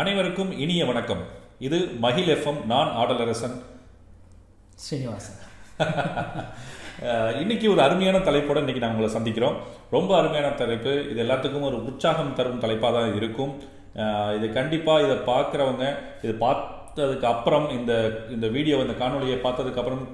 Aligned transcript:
அனைவருக்கும் 0.00 0.50
இனிய 0.62 0.82
வணக்கம். 0.88 1.22
இது 1.66 1.78
மகிழ் 2.02 2.28
எஃப்எம் 2.34 2.58
நான் 2.72 2.90
ஆடலரசன். 3.02 3.54
ஸ்ரீனிவாசன் 4.82 5.38
இன்னைக்கு 7.42 7.66
ஒரு 7.72 7.80
அருமையான 7.86 8.18
தலைப்போட 8.28 8.58
இன்னைக்கு 8.62 8.82
நாங்கள் 8.82 8.98
உங்களை 8.98 9.10
சந்திக்கிறோம். 9.16 9.56
ரொம்ப 9.96 10.10
அருமையான 10.18 10.48
தலைப்பு. 10.60 10.92
இது 11.10 11.22
எல்லாத்துக்கும் 11.24 11.66
ஒரு 11.70 11.78
உற்சாகம் 11.90 12.34
தரும் 12.38 12.62
தலைப்பாக 12.64 12.92
தான் 12.98 13.16
இருக்கும். 13.20 13.52
இது 14.36 14.46
கண்டிப்பாக 14.58 15.04
இதை 15.06 15.16
பார்க்குறவங்க 15.32 15.84
இது 16.26 16.34
பார்த்ததுக்கு 16.46 17.28
அப்புறம் 17.34 17.66
இந்த 17.78 17.92
இந்த 18.36 18.48
வீடியோ 18.58 18.78
இந்த 18.86 18.96
காணொலியை 19.02 19.38
பார்த்ததுக்கு 19.46 19.82
அப்புறம் 19.84 20.04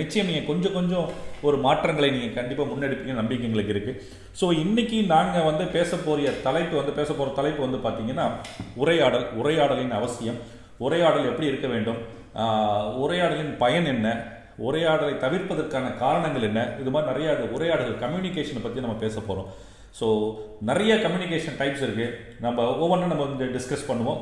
நிச்சயம் 0.00 0.28
நீங்கள் 0.30 0.48
கொஞ்சம் 0.48 0.74
கொஞ்சம் 0.76 1.06
ஒரு 1.46 1.56
மாற்றங்களை 1.64 2.08
நீங்கள் 2.14 2.36
கண்டிப்பாக 2.36 2.70
முன்னெடுப்பீங்க 2.70 3.14
நம்பிக்கை 3.20 3.46
எங்களுக்கு 3.48 3.72
இருக்குது 3.74 3.98
ஸோ 4.40 4.46
இன்றைக்கி 4.62 4.98
நாங்கள் 5.14 5.46
வந்து 5.48 5.64
பேச 5.76 5.90
போகிற 6.04 6.34
தலைப்பு 6.44 6.74
வந்து 6.80 6.92
பேச 6.98 7.08
போகிற 7.12 7.32
தலைப்பு 7.38 7.60
வந்து 7.66 7.80
பார்த்தீங்கன்னா 7.86 8.26
உரையாடல் 8.82 9.26
உரையாடலின் 9.40 9.96
அவசியம். 9.98 10.38
உரையாடல் 10.86 11.28
எப்படி 11.30 11.50
இருக்க 11.50 11.66
வேண்டும்? 11.74 11.98
உரையாடலின் 13.02 13.52
பயன் 13.64 13.90
என்ன? 13.94 14.08
உரையாடலை 14.68 15.14
தவிர்ப்பதற்கான 15.24 15.92
காரணங்கள் 16.04 16.48
என்ன? 16.50 16.60
இது 16.82 16.90
மாதிரி 16.94 17.10
நிறையா 17.12 17.34
உரையாடல் 17.58 18.00
கம்யூனிகேஷனை 18.04 18.62
பற்றி 18.64 18.86
நம்ம 18.86 18.98
பேச 19.04 19.16
போகிறோம் 19.20 19.50
ஸோ 19.98 20.06
நிறைய 20.70 20.92
கம்யூனிகேஷன் 21.04 21.60
டைப்ஸ் 21.60 21.86
இருக்குது 21.86 22.16
நம்ம 22.46 22.68
ஒவ்வொன்றும் 22.84 23.12
நம்ம 23.14 23.24
வந்து 23.30 23.46
டிஸ்கஸ் 23.56 23.88
பண்ணுவோம். 23.90 24.20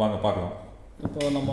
வாங்க 0.00 0.16
பார்க்கலாம். 0.26 0.56
இப்போ 1.06 1.20
நம்ம 1.36 1.50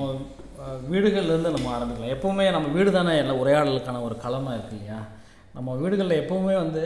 வீடுகள்லேருந்து 0.91 1.55
நம்ம 1.55 1.67
ஆரம்பிக்கலாம். 1.77 2.13
எப்போவுமே 2.16 2.45
நம்ம 2.55 2.67
வீடு 2.76 2.90
தானே 2.98 3.13
எல்லாம் 3.23 3.41
உரையாடலுக்கான 3.41 4.02
ஒரு 4.08 4.16
களமாக 4.23 4.55
இருக்கு 4.58 4.76
இல்லையா? 4.77 4.99
நம்ம 5.55 5.76
வீடுகளில் 5.81 6.21
எப்போவுமே 6.21 6.55
வந்து 6.63 6.84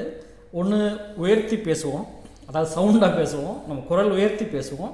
ஒன்று 0.60 0.80
உயர்த்தி 1.24 1.58
பேசுவோம் 1.68 2.06
அதாவது 2.50 2.70
சவுண்டாக 2.76 3.12
பேசுவோம் 3.22 3.58
நம்ம 3.68 3.80
குரல் 3.92 4.12
உயர்த்தி 4.18 4.46
பேசுவோம். 4.56 4.94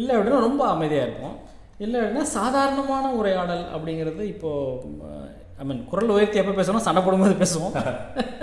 இல்லை 0.00 0.12
அப்படின்னா 0.16 0.40
ரொம்ப 0.48 0.62
அமைதியாக 0.74 1.06
இருப்போம். 1.06 1.36
இல்லை 1.84 1.96
அப்படின்னா 2.00 2.24
சாதாரணமான 2.36 3.06
உரையாடல் 3.20 3.64
அப்படிங்கிறது 3.74 4.22
இப்போது 4.34 5.22
ஐ 5.60 5.64
மீன் 5.68 5.82
குரல் 5.90 6.14
உயர்த்தி 6.16 6.40
எப்போ 6.42 6.54
பேசணும் 6.60 6.86
சண்டை 6.88 7.00
போடும்போது 7.02 7.34
பேசுவோம். 7.44 7.74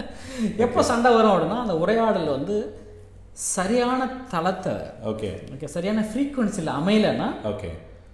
எப்போ 0.66 0.82
சண்டை 0.92 1.10
வரும் 1.18 1.34
அப்படின்னா 1.34 1.62
அந்த 1.66 1.76
உரையாடல் 1.84 2.36
வந்து 2.38 2.56
சரியான 3.52 4.02
தளத்தை 4.34 4.76
ஓகே 5.12 5.30
ஓகே 5.54 5.68
சரியான 5.76 6.02
ஃப்ரீக்குவன்சியில் 6.10 6.78
அமையலைன்னா 6.80 7.28
ஓகே 7.52 7.70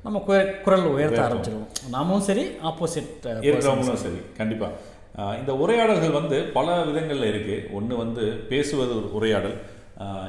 நம்ம 0.07 0.23
குர- 0.27 0.61
குரல் 0.61 0.85
உயர்த்த 0.85 1.21
ஆரம்பிச்சிருவோம். 1.21 1.71
நாமும் 1.89 2.19
சரி 2.19 2.43
ஆப்போசிட் 2.63 3.09
இருக்கிறவங்களும் 3.47 4.03
சரி. 4.03 4.19
கண்டிப்பாக 4.37 5.35
இந்த 5.39 5.55
உரையாடல்கள் 5.55 6.09
வந்து 6.11 6.43
பல 6.57 6.83
விதங்களில் 6.83 7.29
இருக்குது 7.31 7.71
ஒன்று 7.71 7.97
வந்து 7.97 8.21
பேசுவது 8.49 8.95
ஒரு 8.97 9.13
உரையாடல். 9.13 9.55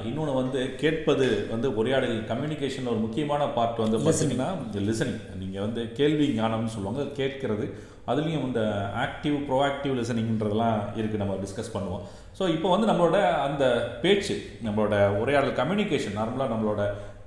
இன்னொன்று 0.05 0.33
வந்து 0.33 0.75
கேட்பது 0.77 1.27
வந்து 1.51 1.75
உரையாடல் 1.75 2.25
கம்யூனிகேஷன் 2.29 2.87
ஒரு 2.87 2.97
முக்கியமான 2.97 3.49
பார்ட் 3.49 3.79
வந்து 3.79 3.99
பார்த்தீங்கன்னா 3.99 4.49
லிசனிங் 4.79 5.19
நீங்கள் 5.39 5.61
வந்து 5.61 5.93
கேள்வி 5.93 6.27
ஞானம்னு 6.39 6.75
சொல்லுவாங்க 6.75 7.03
கேட்கறது 7.17 7.67
அதுலேயும் 8.13 8.47
இந்த 8.49 8.63
ஆக்டிவ் 9.05 9.37
ப்ரோஆக்டிவ் 9.49 9.95
லிசனிங்ன்றதெல்லாம் 10.01 10.79
இருக்குது 10.99 11.23
நம்ம 11.23 11.37
டிஸ்கஸ் 11.45 11.75
பண்ணுவோம். 11.77 12.05
ஸோ 12.39 12.45
இப்போ 12.57 12.69
வந்து 12.75 12.89
நம்மளோட 12.91 13.19
அந்த 13.47 13.65
பேச்சு 14.03 14.35
நம்மளோட 14.67 14.97
உரையாடல் 15.23 15.59
கம்யூனிகேஷன் 15.61 16.19
நார்மலாக 16.21 16.53
நம்மளோட 16.55 16.83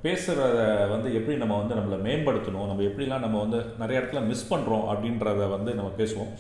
பேசுகிறத 0.06 0.62
வந்து 0.92 1.10
எப்படி 1.18 1.36
நம்ம 1.42 1.58
வந்து 1.62 1.76
நம்மளை 1.80 1.98
மேம்படுத்தணும் 2.06 2.70
நம்ம 2.70 2.86
எப்படிலாம் 2.90 3.26
நம்ம 3.26 3.40
வந்து 3.44 3.60
நிறைய 3.82 4.00
இடத்துல 4.02 4.22
மிஸ் 4.30 4.50
பண்ணுறோம் 4.52 4.86
அப்படின்றத 4.92 5.50
வந்து 5.56 5.72
நம்ம 5.80 5.92
பேசுவோம். 6.00 6.32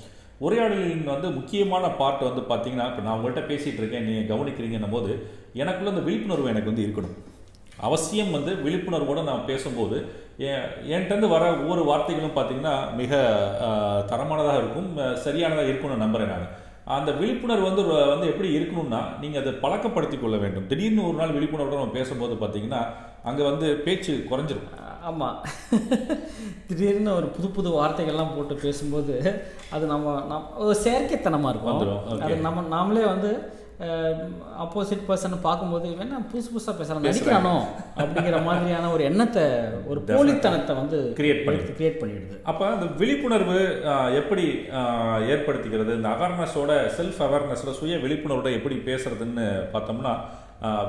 உரையாடலின் 0.45 1.11
வந்து 1.13 1.27
முக்கியமான 1.39 1.85
பார்ட் 1.99 2.23
வந்து 2.29 2.43
பார்த்தீங்கன்னா 2.51 2.87
இப்போ 2.91 3.03
நான் 3.05 3.17
உங்கள்கிட்ட 3.17 3.43
பேசிகிட்டு 3.51 3.81
இருக்கேன் 3.81 4.07
நீங்கள் 4.07 4.29
கவனிக்கிறீங்கன்னும் 4.31 4.95
போது 4.95 5.11
எனக்குள்ள 5.61 5.93
அந்த 5.93 6.03
விழிப்புணர்வு 6.07 6.51
எனக்கு 6.53 6.71
வந்து 6.71 6.85
இருக்கணும். 6.87 7.15
அவசியம் 7.87 8.33
வந்து 8.37 8.51
விழிப்புணர்வோடு 8.65 9.29
நான் 9.29 9.47
பேசும்போது 9.49 9.97
என்கிட்டருந்து 10.39 11.29
வர 11.35 11.43
ஒவ்வொரு 11.61 11.83
வார்த்தைகளும் 11.91 12.37
பார்த்தீங்கன்னா 12.37 12.75
மிக 12.99 13.11
தரமானதாக 14.11 14.61
இருக்கும் 14.61 14.89
சரியானதாக 15.25 15.69
இருக்கும்னு 15.71 16.03
நம்புகிறேன் 16.03 16.33
நான். 16.33 16.47
அந்த 16.97 17.09
விழிப்புணர்வு 17.19 17.65
வந்து 17.69 17.83
வந்து 18.13 18.29
எப்படி 18.31 18.49
இருக்கணும்னா 18.57 19.01
நீங்கள் 19.21 19.41
அதை 19.41 19.51
பழக்கப்படுத்திக் 19.63 20.23
கொள்ள 20.23 20.37
வேண்டும். 20.43 20.67
திடீர்னு 20.71 21.07
ஒரு 21.09 21.17
நாள் 21.19 21.35
விழிப்புணர்வோட 21.37 21.81
நம்ம 21.81 21.97
பேசும்போது 21.99 22.35
பார்த்தீங்கன்னா 22.43 22.81
அங்கே 23.29 23.43
வந்து 23.49 23.67
பேச்சு 23.85 24.13
குறைஞ்சிரும். 24.31 24.69
ஆமாம் 25.09 25.37
திடீர்னு 26.67 27.11
ஒரு 27.19 27.27
புது 27.35 27.47
புது 27.55 27.69
வார்த்தைகள்லாம் 27.77 28.33
போட்டு 28.35 28.55
பேசும்போது 28.65 29.13
அது 29.75 29.85
நம்ம 29.93 30.13
நம் 30.31 30.49
ஒரு 30.65 30.75
செயற்கைத்தனமாக 30.83 31.53
இருக்கும். 31.53 31.81
அது 32.25 32.35
நம்ம 32.47 32.63
நாமளே 32.75 33.03
வந்து 33.13 33.31
ஆப்போசிட் 34.59 35.05
பர்சன் 35.07 35.41
பார்க்கும்போது 35.41 35.97
என்ன 35.99 36.21
புதுசு 36.27 36.49
புதுசாக 36.49 36.73
பேசுகிறான் 36.73 37.05
நடிக்கிறானோ 37.05 37.53
அப்படிங்கிற 37.97 38.43
மாதிரியான 38.43 38.91
ஒரு 38.91 39.03
எண்ணத்தை 39.03 39.43
ஒரு 39.85 39.99
போலித்தனத்தை 40.09 40.75
வந்து 40.75 41.13
Create 41.17 41.41
பண்ணி- 41.45 41.65
கிரியேட் 41.71 41.99
பண்ணிடுது. 42.01 42.35
அப்போ 42.43 42.67
அந்த 42.67 42.85
விழிப்புணர்வு 42.97 43.57
எப்படி 44.15 44.45
ஏற்படுத்திக்கிறது? 45.29 45.95
இந்த 45.95 46.09
அவேர்னஸோட 46.09 46.71
செல்ஃப் 46.97 47.19
அவேர்னஸோட 47.19 47.71
சுய 47.71 47.97
விழிப்புணர்வோட 47.97 48.53
எப்படி 48.53 48.75
பேசுறதுன்னு 48.85 49.45
பார்த்தோம்னா 49.73 50.13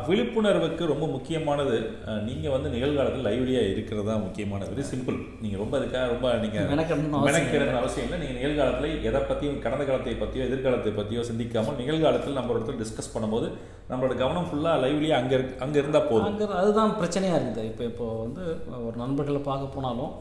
விழிப்புணர்வுக்கு 0.07 0.83
ரொம்ப 0.91 1.05
முக்கியமானது. 1.13 1.77
ஆஹ், 2.05 2.19
நீங்க 2.27 2.47
வந்து 2.51 2.69
நிகழ்காலத்தில் 2.75 3.27
லைவ்லியா 3.27 3.63
இருக்கிறது 3.67 4.07
தான் 4.09 4.25
முக்கியமானது. 4.25 4.69
வெரி 4.73 4.85
சிம்பிள் 4.89 5.19
நீங்க 5.43 5.57
ரொம்ப 5.61 5.75
அதுக்காக 5.79 6.11
ரொம்ப 6.11 6.27
நீங்க 6.43 6.59
மெனக்கெடணும்னு 6.73 7.19
அவசியம் 7.19 7.29
மெனக்கெடணும் 7.31 7.79
அவசியம் 7.81 8.07
இல்லை. 8.07 8.19
நீங்க 8.23 8.35
நிகழ்காலத்தில் 8.39 9.07
எதை 9.09 9.23
பற்றியும் 9.23 9.63
கடந்த 9.65 9.85
காலத்தை 9.85 10.15
பற்றியோ 10.17 10.47
எதிர்காலத்தை 10.49 10.93
பற்றியோ 10.93 11.23
சிந்திக்காமல் 11.29 11.79
நிகழ்காலத்தில் 11.81 12.37
நம்ம 12.39 12.53
ஒரு 12.53 12.61
இடத்துல 12.61 12.81
டிஸ்கஸ் 12.83 13.13
பண்ணும்போது 13.15 13.49
நம்மளோட 13.91 14.17
கவனம் 14.21 14.49
ஃபுல்லாக 14.49 14.83
லைவ்லியா 14.85 15.17
அங்கே 15.21 15.37
அங்கே 15.65 15.81
இருந்தால் 15.83 16.09
போதும். 16.09 16.29
அங்கே 16.31 16.49
அதுதான் 16.59 16.93
பிரச்சனையாக 16.99 17.39
இருக்குது 17.39 17.69
இப்போ 17.71 17.85
இப்போ 17.91 18.09
வந்து 18.19 18.45
ஒரு 18.83 18.97
நண்பர்களை 19.03 19.43
பார்க்க 19.45 19.75
போனாலும் 19.75 20.13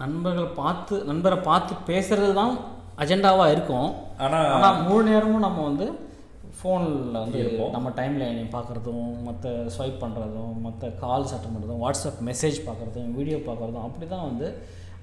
நண்பர்கள் 0.00 0.56
பார்த்து 0.56 0.94
நண்பரை 1.06 1.38
பார்த்து 1.42 1.74
பேசுறது 1.88 2.32
தான் 2.34 2.54
அஜெண்டாவாக 2.98 3.52
இருக்கும். 3.54 3.88
ஆனா 4.18 4.38
ஆனால் 4.54 4.80
முழு 4.84 5.04
நேரமும் 5.06 5.44
நம்ம 5.44 5.62
வந்து 5.68 5.86
ஃபோனில் 6.64 7.18
வந்து. 7.22 7.42
நம்ம 7.76 7.92
டைம் 7.98 8.16
லைனை 8.22 8.46
பார்க்குறதும் 8.56 9.04
மற்ற 9.28 9.54
ஸ்வைப் 9.76 10.00
பண்ணுறதும் 10.04 10.54
மற்ற 10.66 10.92
கால்ஸ் 11.04 11.34
அட்டன் 11.36 11.54
பண்ணுறதும் 11.56 11.84
வாட்ஸ்அப் 11.84 12.24
மெசேஜ் 12.30 12.58
பார்க்குறதும் 12.70 13.12
வீடியோ 13.18 13.38
பார்க்குறதும் 13.50 13.86
அப்படி 13.88 14.08
தான் 14.14 14.26
வந்து 14.30 14.48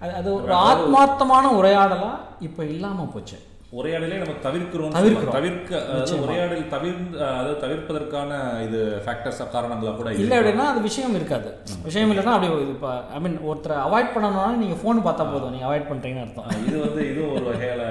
அது 0.03 0.11
அது 0.19 0.29
ஒரு 0.39 0.53
ஆத்மார்த்தமான 0.67 1.45
உரையாடலாக 1.61 2.19
இப்போ 2.49 2.61
இல்லாமல் 2.73 3.13
போச்சு. 3.15 3.39
உரையாடலே 3.79 4.15
நம்ம 4.21 4.33
தவிர்க்கிறோம். 4.45 4.95
தவிர்க்கிறோம். 4.95 5.35
தவிர்க்க 5.35 6.15
உரையாடல் 6.23 6.63
தவிர்ந்து 6.73 7.17
அதாவது 7.27 7.53
தவிர்ப்பதற்கான 7.61 8.39
இது 8.65 8.79
ஃபேக்டர்ஸ் 9.05 9.39
காரணங்களா 9.53 9.93
கூட 9.99 10.09
இல்லை 10.23 10.37
அப்படின்னா 10.39 10.65
அது 10.71 10.81
விஷயம் 10.87 11.15
இருக்காது. 11.19 11.49
விஷயம் 11.87 12.11
இல்லைன்னா 12.13 12.33
அப்படி 12.37 12.67
இப்போ 12.73 12.89
ஐ 13.17 13.21
மீன் 13.25 13.37
ஒருத்தரை 13.49 13.77
அவாய்ட் 13.85 14.13
பண்ணணும்னா 14.15 14.49
நீங்கள் 14.63 14.81
ஃபோன் 14.81 14.99
பார்த்தா 15.07 15.29
போதும். 15.33 15.53
நீங்கள் 15.55 15.69
அவாய்ட் 15.69 15.89
பண்ணுறீங்கன்னு 15.91 16.25
அர்த்தம். 16.25 16.49
இது 16.67 16.77
வந்து 16.87 17.03
இது 17.11 17.21
ஒரு 17.35 17.45
வகையில 17.51 17.85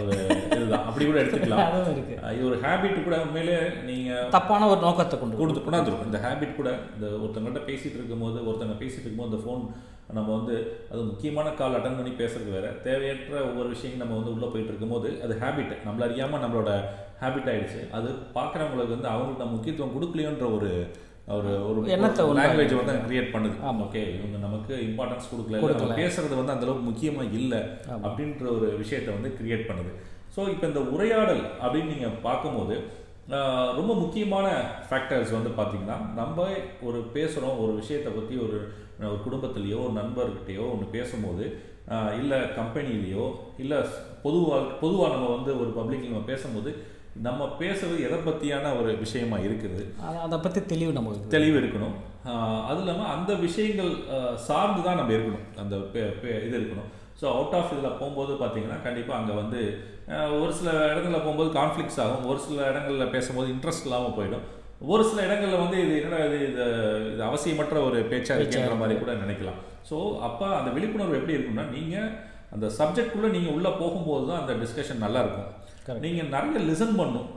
ஒரு 0.00 0.16
அப்படி 0.92 1.06
கூட 1.06 1.18
எடுத்துக்கலாம். 1.22 1.66
அதுவும் 1.68 1.92
இருக்கு. 1.92 2.14
அஹ் 2.22 2.34
இது 2.36 2.44
ஒரு 2.46 2.58
ஹேபிட் 2.60 3.04
கூட 3.04 3.16
உண்மையிலே 3.20 3.58
நீங்க 3.84 4.26
தப்பான 4.30 4.68
ஒரு 4.68 4.80
நோக்கத்தை 4.80 5.16
கொண்டு. 5.20 5.36
கொடுத்து 5.36 5.60
கொண்டாந்துரும். 5.60 6.04
இந்த 6.04 6.18
ஹேபிட் 6.26 6.56
கூட 6.56 6.70
இந்த 6.94 7.06
ஒருத்தவங்கள்ட்ட 7.24 7.62
பேசிட்டு 7.70 7.98
இருக்கும்போது 8.00 8.40
ஒருத்தங்க 8.50 8.76
பேசிட்டு 8.82 9.06
இருக்கும்போது 9.06 9.30
அந்த 9.30 9.40
ஃபோன் 9.44 9.62
நம்ம 10.12 10.36
வந்து 10.36 10.54
அது 10.92 11.02
முக்கியமான 11.02 11.50
கால் 11.50 11.76
அட்டன் 11.76 11.98
பண்ணி 11.98 12.10
பேசுறது 12.10 12.50
வேற. 12.50 12.68
தேவையற்ற 12.86 13.44
ஒவ்வொரு 13.44 13.68
விஷயம் 13.68 13.96
நம்ம 13.96 14.14
வந்து 14.14 14.32
உள்ள 14.32 14.46
போயிட்டு 14.46 14.72
இருக்கும்போது 14.72 15.08
அது 15.24 15.34
ஹேபிட் 15.40 15.72
நம்மள 15.86 16.06
அறியாம 16.08 16.40
நம்மளோட 16.44 16.72
ஹேபிட் 17.22 17.50
ஆயிடுச்சு. 17.52 17.90
அது 17.90 18.08
பார்க்குறவங்களுக்கு 18.34 18.94
வந்து 18.96 19.08
அவங்களுக்கு 19.08 19.42
நம்ம 19.42 19.54
முக்கியத்துவம் 19.56 19.96
கொடுக்கலையோன்ற 19.96 20.54
ஒரு 20.56 20.70
ஒரு 21.26 21.50
ஒரு 21.68 21.88
எண்ணத்தை. 21.88 22.24
லாங்குவேஜ் 22.26 22.74
வந்து 22.80 22.94
கிரியேட் 23.08 23.34
பண்ணுது. 23.34 23.56
ஓகே 23.82 24.00
இவங்க 24.18 24.38
நமக்கு 24.40 24.74
இம்பார்ட்டன்ஸ் 24.88 25.28
கொடுக்கல. 25.32 25.60
நம்ம 25.76 25.94
பேசுறது 25.94 26.36
வந்து 26.40 26.54
அந்த 26.54 26.66
அளவுக்கு 26.66 26.88
முக்கியமா 26.90 27.32
இல்லை 27.32 27.60
அப்படின்ற 28.02 28.42
ஒரு 28.58 28.68
விஷயத்தை 28.76 29.14
வந்து 29.14 29.30
கிரியேட் 29.40 29.70
பண்ணுது. 29.70 29.92
ஸோ 30.36 30.48
இப்போ 30.48 30.66
இந்த 30.66 30.80
உரையாடல் 30.80 31.42
அப்படின்னு 31.62 31.92
நீங்க 31.92 32.08
பார்க்கும்போது 32.22 32.76
ரொம்ப 33.76 33.94
முக்கியமான 33.94 34.46
ஃபேக்டர்ஸ் 34.90 35.32
வந்து 35.32 35.50
பார்த்தீங்கன்னா 35.56 36.14
நம்ம 36.14 36.46
ஒரு 36.82 37.10
பேசுகிறோம் 37.14 37.60
ஒரு 37.60 37.72
விஷயத்தை 37.72 38.12
பற்றி 38.12 38.36
ஒரு 38.36 38.58
ஒரு 39.00 39.18
குடும்பத்திலேயோ 39.26 39.78
ஒரு 39.84 39.92
நண்பர்கிட்டயோ 39.94 40.72
ஒன்று 40.72 40.86
பேசும்போது 40.90 41.44
இல்லை 42.18 42.38
கம்பெனிலேயோ 42.38 43.24
இல்லை 43.58 43.78
பொதுவாக 44.22 44.62
பொதுவாக 44.62 45.14
நம்ம 45.14 45.28
வந்து 45.36 45.52
ஒரு 45.60 45.70
பப்ளிக்கில் 45.70 46.10
நம்ம 46.10 46.26
பேசும்போது 46.26 46.70
நம்ம 47.22 47.44
பேசுறது 47.58 47.96
எதை 48.06 48.18
பற்றியான 48.26 48.82
ஒரு 48.82 48.96
விஷயமா 48.96 49.36
இருக்குது? 49.36 49.80
அத- 50.00 50.38
பற்றி 50.38 50.64
தெளிவு 50.64 50.92
நமக்கு. 50.92 51.28
தெளிவு 51.28 51.58
இருக்கணும். 51.60 51.96
அது 52.66 52.78
இல்லாமல் 52.78 53.06
அந்த 53.06 53.34
விஷயங்கள் 53.34 53.92
சார்ந்து 54.36 54.82
தான் 54.82 54.96
நம்ம 54.96 55.12
இருக்கணும். 55.12 55.44
அந்த 55.56 55.76
இது 56.46 56.58
இருக்கணும். 56.58 56.88
ஸோ 57.20 57.24
அவுட் 57.24 57.54
ஆஃப் 57.54 57.72
இதில் 57.72 57.90
போகும்போது 57.90 58.32
பார்த்தீங்கன்னா 58.34 58.82
கண்டிப்பாக 58.82 59.20
அங்கே 59.20 59.32
வந்து 59.32 59.60
ஒரு 60.40 60.52
சில 60.58 60.70
இடங்களில் 60.92 61.24
போகும்போது 61.24 61.50
கான்ஃப்ளிக்ஸ் 61.58 62.00
ஆகும். 62.04 62.24
ஒரு 62.30 62.40
சில 62.46 62.58
இடங்களில் 62.70 63.12
பேசும்போது 63.14 63.48
இன்ட்ரெஸ்ட் 63.54 63.86
இல்லாமல் 63.88 64.16
போயிடும். 64.18 64.44
ஒரு 64.92 65.02
சில 65.10 65.18
இடங்களில் 65.26 65.62
வந்து 65.64 65.76
இது 65.84 65.92
என்னடா 66.00 66.18
இது 66.28 66.38
இது 66.48 66.64
இது 67.12 67.22
அவசியமற்ற 67.28 67.76
ஒரு 67.88 67.98
பேச்சா 68.12 68.36
இருக்குன்ற 68.38 68.76
மாதிரி 68.80 68.96
கூட 69.02 69.12
நினைக்கலாம். 69.24 69.58
ஸோ 69.90 69.96
அப்போ 70.28 70.46
அந்த 70.60 70.70
விழிப்புணர்வு 70.76 71.18
எப்படி 71.20 71.36
இருக்கும்னா 71.36 71.66
நீங்கள் 71.76 72.08
அந்த 72.54 72.66
சப்ஜெக்ட்குள்ளே 72.78 73.30
நீங்கள் 73.36 73.54
உள்ளே 73.58 73.70
போகும்போது 73.82 74.24
தான் 74.30 74.40
அந்த 74.42 74.54
டிஸ்கஷன் 74.62 75.04
நல்லா 75.06 75.20
இருக்கும். 75.24 75.48
Correct. 75.86 76.02
நீங்கள் 76.06 76.32
நிறைய 76.34 76.64
லிசன் 76.70 76.98
பண்ணும். 77.02 77.28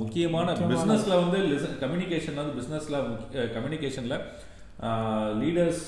முக்கியமான 0.00 0.48
பிஸ்னஸில் 0.72 1.20
வந்து 1.22 1.38
லிசன் 1.52 1.76
கம்யூனிகேஷன் 1.82 2.40
வந்து 2.40 2.56
பிஸ்னஸில் 2.58 2.98
கம்யூனிகேஷனில் 3.54 4.18
லீடர்ஸ் 5.42 5.84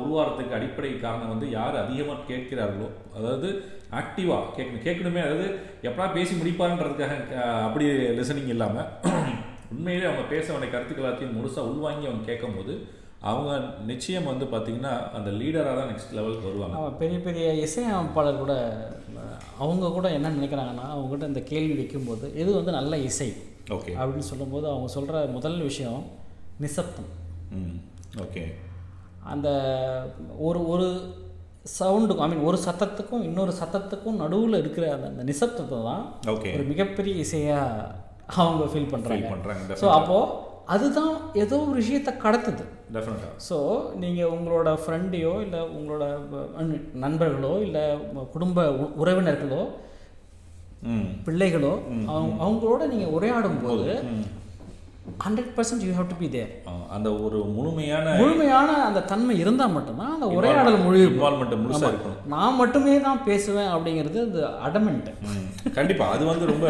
உருவாகிறதுக்கு 0.00 0.56
அடிப்படை 0.58 0.90
காரணம் 1.04 1.32
வந்து 1.34 1.46
யார் 1.58 1.76
அதிகமாக 1.84 2.26
கேட்கிறார்களோ 2.30 2.88
அதாவது 3.18 3.48
ஆக்டிவாக 3.92 4.52
கேட்கணும். 4.56 4.84
கேட்கணுமே 4.84 5.20
அதாவது 5.22 5.46
எப்படா 5.82 6.12
பேசி 6.12 6.34
முடிப்பாருன்றதுக்காக 6.34 7.14
அப்படி 7.66 7.84
லிசனிங் 8.18 8.46
இல்லாமல் 8.46 8.88
உண்மையிலே 9.70 10.04
அவங்க 10.04 10.22
பேச 10.28 10.52
வேண்டிய 10.52 10.72
கருத்துக்கள் 10.72 11.06
எல்லாத்தையும் 11.06 11.36
முழுசாக 11.38 11.70
உள்வாங்கி 11.70 12.06
அவங்க 12.06 12.24
கேட்கும்போது 12.24 12.74
அவங்க 13.20 13.52
நிச்சயம் 13.86 14.24
வந்து 14.24 14.44
பார்த்திங்கன்னா 14.44 15.10
அந்த 15.12 15.30
லீடராக 15.30 15.76
தான் 15.78 15.88
நெக்ஸ்ட் 15.88 16.12
லெவலுக்கு 16.12 16.48
வருவாங்க. 16.48 16.90
பெரிய 16.90 17.20
பெரிய 17.20 17.54
இசையமைப்பாளர் 17.54 18.36
கூட 18.36 18.54
அவங்க 19.58 19.90
கூட 19.90 20.10
என்ன 20.10 20.30
நினைக்கிறாங்கன்னா 20.30 20.86
அவங்ககிட்ட 20.94 21.26
இந்த 21.26 21.40
கேள்வி 21.40 21.72
வைக்கும்போது 21.72 22.32
எது 22.34 22.54
வந்து 22.54 22.70
நல்ல 22.70 22.98
இசை? 22.98 23.28
ஓகே. 23.68 23.92
அப்படின்னு 24.00 24.28
சொல்லும்போது 24.32 24.68
அவங்க 24.68 24.88
சொல்கிற 24.88 25.26
முதல் 25.26 25.60
விஷயம் 25.60 26.04
நிசப்தம். 26.58 27.10
ம் 27.50 27.78
ஓகே. 28.18 28.44
அந்த 29.24 29.48
ஒரு 30.38 30.68
ஒரு 30.68 30.86
சவுண்டுக்கும் 31.76 32.24
ஐ 32.24 32.28
மீன் 32.32 32.46
ஒரு 32.50 32.58
சத்தத்துக்கும் 32.66 33.24
இன்னொரு 33.28 33.52
சத்தத்துக்கும் 33.60 34.20
நடுவில் 34.22 34.60
இருக்கிற 34.62 34.84
அந்த 34.96 35.24
நிசப்தத்தை 35.30 35.78
தான் 35.88 36.04
ஓகே 36.34 36.52
ஒரு 36.56 36.66
மிகப்பெரிய 36.72 37.14
இசையாக 37.24 37.88
அவங்க 38.42 38.64
ஃபீல் 38.72 38.92
பண்ணுறாங்க 38.92 39.26
ஸோ 39.82 39.88
அப்போது 39.98 40.46
அதுதான் 40.74 41.12
ஏதோ 41.42 41.56
ஒரு 41.64 41.74
விஷயத்தை 41.80 42.12
கடத்துது. 42.24 42.64
ஸோ 43.48 43.56
நீங்கள் 44.02 44.32
உங்களோட 44.34 44.68
ஃப்ரெண்டையோ 44.82 45.32
இல்லை 45.44 45.60
உங்களோட 45.76 46.04
நண்பர்களோ 47.04 47.52
இல்லை 47.66 47.84
குடும்ப 48.34 48.66
உறவினர்களோ 49.02 49.62
பிள்ளைகளோ 51.26 51.72
அவங்க 52.14 52.34
அவங்களோட 52.44 52.82
நீங்கள் 52.92 53.14
உரையாடும் 53.16 53.62
போது. 53.64 53.88
Hundred 55.24 55.52
percent 55.56 55.84
you 55.86 55.92
have 55.96 56.10
to 56.10 56.16
be 56.20 56.28
there 56.34 56.50
அந்த 56.96 57.08
ஒரு 57.24 57.38
முழுமையான 57.56 58.14
முழுமையான 58.20 58.68
அந்த 58.86 59.00
தன்மை 59.10 59.34
இருந்தால் 59.42 59.74
மட்டும்தான் 59.76 60.12
அந்த 60.14 60.26
உரையாடல் 60.36 60.78
முழு 60.84 60.98
இன்வால்மெண்ட் 61.06 61.56
முழுசாக 61.62 61.90
இருக்கணும். 61.92 62.20
நான் 62.34 62.58
மட்டுமே 62.60 62.94
தான் 63.06 63.20
பேசுவேன் 63.28 63.70
அப்படிங்கிறது 63.74 64.20
அது 64.26 64.40
அடமெண்ட் 64.68 65.08
ம். 65.30 65.44
கண்டிப்பா. 65.78 66.06
அது 66.14 66.24
வந்து 66.30 66.46
ரொம்ப 66.52 66.66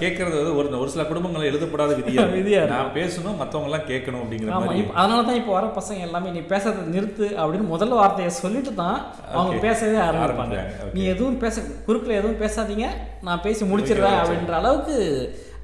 கேட்கறது 0.00 0.36
வந்து 0.38 0.54
ஒரு 0.58 0.78
ஒரு 0.80 0.90
சில 0.94 1.02
குடும்பங்கள் 1.10 1.48
எழுதப்படாத 1.50 1.92
விதியா. 2.00 2.24
விதியா 2.34 2.62
நான் 2.72 2.94
பேசணும் 2.96 3.38
மத்தவங்க 3.40 3.68
எல்லாம் 3.70 3.86
கேட்கணும் 3.90 4.22
அப்படிங்கிற 4.22 4.50
மாதிரி. 4.56 4.82
அதனால 5.00 5.20
தான் 5.28 5.38
இப்போ 5.40 5.52
வர 5.56 5.66
பசங்க 5.78 6.06
எல்லாமே 6.08 6.34
நீ 6.36 6.42
பேசுறதை 6.52 6.84
நிறுத்து 6.94 7.28
அப்படின்னு 7.40 7.72
முதல் 7.74 7.98
வார்த்தையை 8.00 8.32
சொல்லிட்டு 8.42 8.72
தான் 8.82 8.98
அவங்க. 9.34 9.60
பேசவே 9.66 9.98
ஆரம்பிப்பாங்க. 10.08 10.58
நீ 10.96 11.02
எதுவும் 11.14 11.40
பேச 11.44 11.56
குறுக்கில் 11.88 12.18
எதுவும் 12.20 12.40
பேசாதீங்க. 12.44 12.88
நான் 13.28 13.44
பேசி 13.46 13.62
முடிச்சிடுறேன் 13.72 14.18
அப்படின்ற 14.20 14.54
அளவுக்கு 14.60 14.96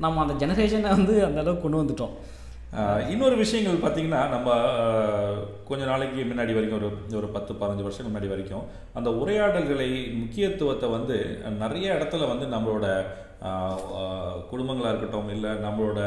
நம்ம 0.05 0.23
அந்த 0.25 0.35
ஜெனரேஷனை 0.43 0.91
வந்து 0.97 1.15
அந்தளவுக்கு 1.27 1.65
கொண்டு 1.65 1.83
வந்துட்டோம். 1.83 2.15
இன்னொரு 3.13 3.37
விஷயங்கள் 3.43 3.83
பார்த்தீங்கன்னா 3.83 4.21
நம்ம 4.33 4.49
கொஞ்ச 5.69 5.83
நாளைக்கு 5.91 6.23
முன்னாடி 6.31 6.53
வரைக்கும் 6.57 6.79
ஒரு 6.79 6.89
ஒரு 7.19 7.29
பத்து 7.37 7.53
பதினஞ்சு 7.61 7.85
வருஷத்துக்கு 7.87 8.13
முன்னாடி 8.15 8.31
வரைக்கும் 8.33 8.65
அந்த 8.99 9.11
உரையாடல்களை 9.21 9.89
முக்கியத்துவத்தை 10.23 10.89
வந்து 10.97 11.17
நிறைய 11.63 11.87
இடத்துல 11.99 12.29
வந்து 12.33 12.47
நம்மளோட 12.55 12.87
குடும்பங்களாக 14.51 14.93
இருக்கட்டும் 14.93 15.31
இல்லை 15.37 15.51
நம்மளோட 15.67 16.01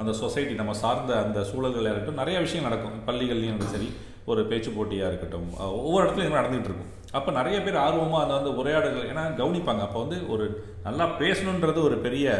அந்த 0.00 0.12
சொசைட்டி 0.22 0.54
நம்ம 0.60 0.74
சார்ந்த 0.84 1.12
அந்த 1.24 1.40
சூழல்களாக 1.50 1.92
இருக்கட்டும் 1.94 2.20
நிறைய 2.22 2.38
விஷயம் 2.46 2.66
நடக்கும். 2.68 2.98
பள்ளிகள்லையும் 3.08 3.72
சரி 3.74 3.88
ஒரு 4.32 4.42
பேச்சு 4.50 4.70
போட்டியாக 4.76 5.10
இருக்கட்டும் 5.12 5.48
ஒவ்வொரு 5.86 6.04
இடத்துலையும் 6.04 6.38
நடந்துகிட்டு 6.40 6.70
இருக்கும். 6.70 6.92
அப்போ 7.18 7.30
நிறைய 7.38 7.56
பேர் 7.64 7.82
ஆர்வமாக 7.86 8.22
அந்த 8.24 8.34
வந்து 8.38 8.52
உரையாடல்கள் 8.60 9.10
ஏன்னா 9.12 9.24
கவனிப்பாங்க. 9.40 9.82
அப்போ 9.86 9.98
வந்து 10.04 10.16
ஒரு 10.34 10.44
நல்லா 10.86 11.04
பேசணுன்றது 11.20 11.80
ஒரு 11.88 11.96
பெரிய 12.06 12.32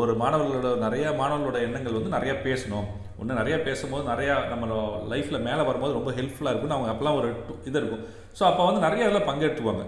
ஒரு 0.00 0.12
மாணவர்களோட 0.20 0.68
நிறைய 0.84 1.06
மாணவர்களோட 1.20 1.58
எண்ணங்கள் 1.66 1.96
வந்து 1.98 2.16
நிறையா 2.16 2.34
பேசணும். 2.48 2.86
ஒன்று 3.20 3.38
நிறையா 3.40 3.58
பேசும்போது 3.68 4.04
நிறையா 4.12 4.34
நம்ம 4.52 4.66
லைஃப்பில் 5.12 5.44
மேலே 5.48 5.62
வரும்போது 5.68 5.98
ரொம்ப 5.98 6.10
ஹெல்ப்ஃபுல்லாக 6.18 6.52
இருக்கும்னு 6.52 6.76
அவங்க 6.76 6.92
அப்போலாம் 6.92 7.18
ஒரு 7.20 7.28
இது 7.68 7.76
இருக்கும். 7.80 8.04
ஸோ 8.38 8.44
அப்போ 8.50 8.62
வந்து 8.68 8.84
நிறைய 8.86 9.08
இதில் 9.08 9.28
பங்கேற்றுவாங்க 9.30 9.84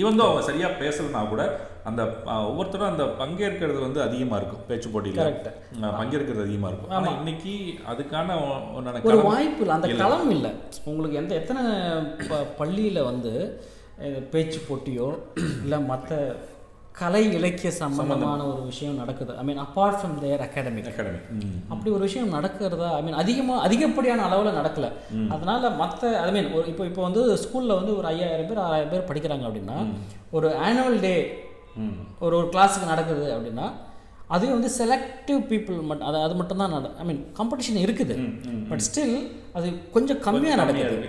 ஈவன் 0.00 0.22
அவங்க 0.24 0.42
சரியாக 0.48 0.78
பேசலைன்னா 0.82 1.22
கூட 1.32 1.42
அந்த 1.88 2.02
ஒவ்வொருத்தரும் 2.48 2.90
அந்த 2.90 3.04
பங்கேற்கிறது 3.20 3.80
வந்து 3.86 4.00
அதிகமாக 4.04 4.38
இருக்கும். 4.40 4.62
பேச்சு 4.68 4.88
போட்டியில். 4.92 5.34
பங்கேற்கிறது 6.00 6.44
அதிகமாக 6.46 6.70
இருக்கும். 6.70 6.94
ஆனால் 6.98 7.16
இன்னைக்கு 7.18 7.52
அதுக்கான 7.92 8.36
ஒரு 9.10 9.18
வாய்ப்பு 9.28 9.62
இல்லை. 9.64 9.76
அந்த 9.76 9.90
களம் 10.02 10.32
இல்லை. 10.36 10.52
உங்களுக்கு 10.92 11.20
எந்த 11.22 11.34
எத்தனை 11.40 11.62
பள்ளியில் 12.60 13.08
வந்து 13.10 13.32
பேச்சு 14.32 14.60
போட்டியோ 14.68 15.08
இல்லை 15.64 15.80
மற்ற 15.92 16.16
கலை 16.94 17.22
இலக்கிய 17.36 17.70
சம்பந்தமான 17.80 18.40
ஒரு 18.50 18.60
விஷயம் 18.70 18.98
நடக்குது. 19.00 19.32
I 19.40 19.44
mean 19.46 19.60
apart 19.62 19.96
from 20.00 20.12
their 20.24 20.42
academic 20.44 20.88
academy 20.90 21.20
ம் 21.38 21.56
அப்படி 21.72 21.88
ஒரு 21.96 22.02
விஷயம் 22.08 22.34
நடக்கிறதா? 22.36 22.88
ஐ 22.98 23.00
மீன் 23.06 23.18
அதிகமாக 23.22 23.64
அதிகப்படியான 23.66 24.24
அளவில் 24.26 24.58
நடக்கல. 24.58 24.88
அதனால 25.34 25.70
மற்ற 25.80 26.12
ஐ 26.26 26.28
மீன் 26.36 26.50
ஒரு 26.56 26.64
இப்போ 26.72 26.84
இப்போ 26.90 27.02
வந்து 27.06 27.22
ஸ்கூலில் 27.44 27.78
வந்து 27.78 27.92
ஒரு 27.98 28.06
ஐயாயிரம் 28.12 28.48
பேர் 28.50 28.62
ஆறாயிரம் 28.66 28.92
பேர் 28.92 29.08
படிக்கிறாங்க 29.10 29.46
அப்படின்னா 29.48 29.78
ஒரு 30.36 30.50
ஆனுவல் 30.68 31.00
டே 31.06 31.14
ஒரு 32.24 32.34
ஒரு 32.40 32.46
கிளாஸுக்கு 32.54 32.92
நடக்குது 32.92 33.26
அப்படின்னா 33.34 33.66
அதுவும் 34.34 34.54
வந்து 34.54 34.70
செலக்டிவ் 34.74 35.40
பீப்புள் 35.48 35.78
மட்டும் 35.82 36.06
அது 36.06 36.18
அது 36.18 36.34
மட்டும் 36.34 36.58
தான் 36.58 36.72
நட 36.72 36.88
ஐ 36.98 37.04
மீன் 37.04 37.20
காம்படிஷன் 37.36 37.82
இருக்குது. 37.82 38.14
பட் 38.68 38.84
ஸ்டில் 38.86 39.14
அது 39.52 39.66
கொஞ்சம் 39.92 40.20
கம்மியாக 40.26 40.60
நடக்குது. 40.62 41.08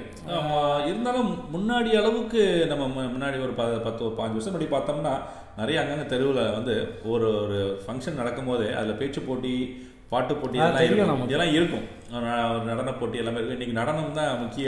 இருந்தாலும் 0.85 1.29
முன்னாடி 1.53 1.91
அளவுக்கு 1.95 2.41
நம்ம 2.67 2.83
முன்னாடி 3.07 3.39
ஒரு 3.41 3.53
ப- 3.53 3.81
பத்து 3.83 4.11
பாஞ்சு 4.17 4.37
வருஷம் 4.37 4.53
முன்னாடி 4.53 4.69
பார்த்தோம்னா 4.71 5.13
நிறைய 5.57 5.81
அங்கங்க 5.81 6.05
தெருவில் 6.05 6.51
வந்து 6.51 6.73
ஒரு 7.05 7.27
ஒரு 7.41 7.59
ஃபங்க்ஷன் 7.83 8.13
நடக்கும்போது 8.15 8.75
அதில் 8.75 8.93
பேச்சு 8.93 9.21
போட்டி 9.21 9.53
பாட்டு 10.11 10.33
போட்டி 10.39 10.57
அது 10.63 10.83
எல்லாம். 10.87 11.21
இதெல்லாம் 11.27 11.53
இருக்கும். 11.57 11.85
நடன 12.69 12.89
போட்டி 12.99 13.17
எல்லாமே 13.21 13.39
இருக்கும் 13.39 13.57
இன்னைக்கு 13.57 13.77
நடனம் 13.79 14.17
தான் 14.17 14.29
முக்கிய 14.41 14.65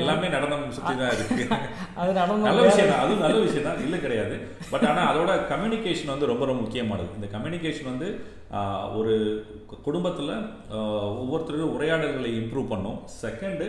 எல்லாமே 0.00 0.28
நடனம் 0.34 0.62
சுற்றி 0.76 0.94
தான் 1.00 1.14
இருக்கு. 1.16 1.42
அது 2.00 2.10
நடனம் 2.20 2.46
நல்ல 2.48 2.60
விஷயம் 2.68 2.90
தான் 2.92 3.02
அதுவும் 3.04 3.24
நல்ல 3.24 3.38
விஷயம் 3.46 3.66
தான் 3.68 3.82
இல்லை 3.86 3.98
கிடையாது. 4.04 4.36
பட் 4.72 4.86
ஆனால் 4.90 5.08
அதோட 5.10 5.32
கம்யூனிகேஷன் 5.52 6.12
வந்து 6.14 6.30
ரொம்ப 6.32 6.46
ரொம்ப 6.50 6.62
முக்கியமானது. 6.64 7.10
இந்த 7.18 7.28
கம்யூனிகேஷன் 7.34 7.90
வந்து 7.92 8.08
ஒரு 9.00 9.14
குடும்பத்தில் 9.86 10.32
ஒவ்வொருத்தருக்கும் 11.22 11.76
உரையாடல்களை 11.78 12.30
இம்ப்ரூவ் 12.40 12.72
பண்ணும். 12.74 12.98
செகண்டு 13.22 13.68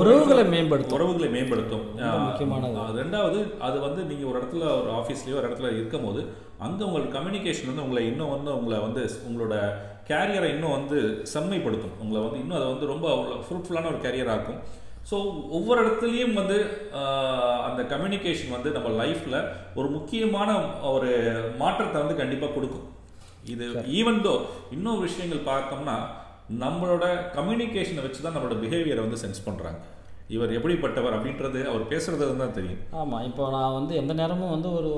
உறவுகளை 0.00 0.44
மேம்படுத்தும். 0.52 0.94
உறவுகளை 0.96 1.28
மேம்படுத்தும். 1.34 1.86
முக்கியமானது. 2.26 3.00
ரெண்டாவது 3.00 3.40
அது 3.66 3.76
வந்து 3.86 4.00
நீங்கள் 4.10 4.28
ஒரு 4.30 4.38
இடத்துல 4.40 4.68
ஒரு 4.80 4.90
ஆஃபீஸ்லேயோ 5.00 5.38
ஒரு 5.40 5.48
இடத்துல 5.48 5.72
இருக்கும்போது 5.78 6.20
அங்கே 6.66 6.86
உங்களுக்கு 6.88 7.16
கம்யூனிகேஷன் 7.18 7.70
வந்து 7.70 7.84
உங்களை 7.86 8.04
இன்னும் 8.12 8.32
வந்து 8.34 8.50
உங்களை 8.58 8.78
வந்து 8.86 9.02
உங்களோட 9.28 9.56
கேரியரை 10.10 10.48
இன்னும் 10.54 10.76
வந்து 10.78 10.98
செம்மைப்படுத்தும். 11.34 11.98
உங்களை 12.02 12.22
வந்து 12.24 12.40
இன்னும் 12.44 12.58
அதை 12.60 12.68
வந்து 12.72 12.90
ரொம்ப 12.92 13.06
ஃப்ரூட்ஃபுல்லான 13.44 13.90
ஒரு 13.92 14.00
கேரியர் 14.06 14.32
ஆக்கும். 14.36 14.62
ஸோ 15.10 15.16
ஒவ்வொரு 15.56 15.78
இடத்துலையும் 15.84 16.36
வந்து 16.40 16.58
அந்த 17.68 17.80
கம்யூனிகேஷன் 17.92 18.54
வந்து 18.56 18.70
நம்ம 18.76 18.90
லைஃப்பில் 19.02 19.40
ஒரு 19.78 19.88
முக்கியமான 19.96 20.50
ஒரு 20.96 21.10
மாற்றத்தை 21.62 21.96
வந்து 22.02 22.20
கண்டிப்பாக 22.20 22.54
கொடுக்கும். 22.56 22.86
இது 23.52 23.64
ஈவன் 24.00 24.20
தோ 24.26 24.34
இன்னொரு 24.74 25.00
விஷயங்கள் 25.08 25.48
பார்த்தோம்னா 25.52 25.96
நம்மளோட 26.62 27.04
கம்யூனிகேஷனை 27.36 28.02
வச்சு 28.04 28.22
தான் 28.22 28.34
நம்மளோட 28.36 28.56
பிஹேவியரை 28.62 29.02
வந்து 29.06 29.20
சென்ஸ் 29.24 29.44
பண்ணுறாங்க 29.46 29.80
இவர் 30.34 30.54
எப்படிப்பட்டவர் 30.56 31.14
அப்படின்றது 31.16 31.60
அவர் 31.70 31.82
பேசுறது 31.90 32.26
தான் 32.42 32.54
தெரியும். 32.58 32.78
ஆமாம் 33.00 33.24
இப்போ 33.28 33.42
நான் 33.54 33.74
வந்து 33.74 33.94
எந்த 34.02 34.12
நேரமும் 34.20 34.52
வந்து 34.54 34.68
ஒரு 34.78 34.90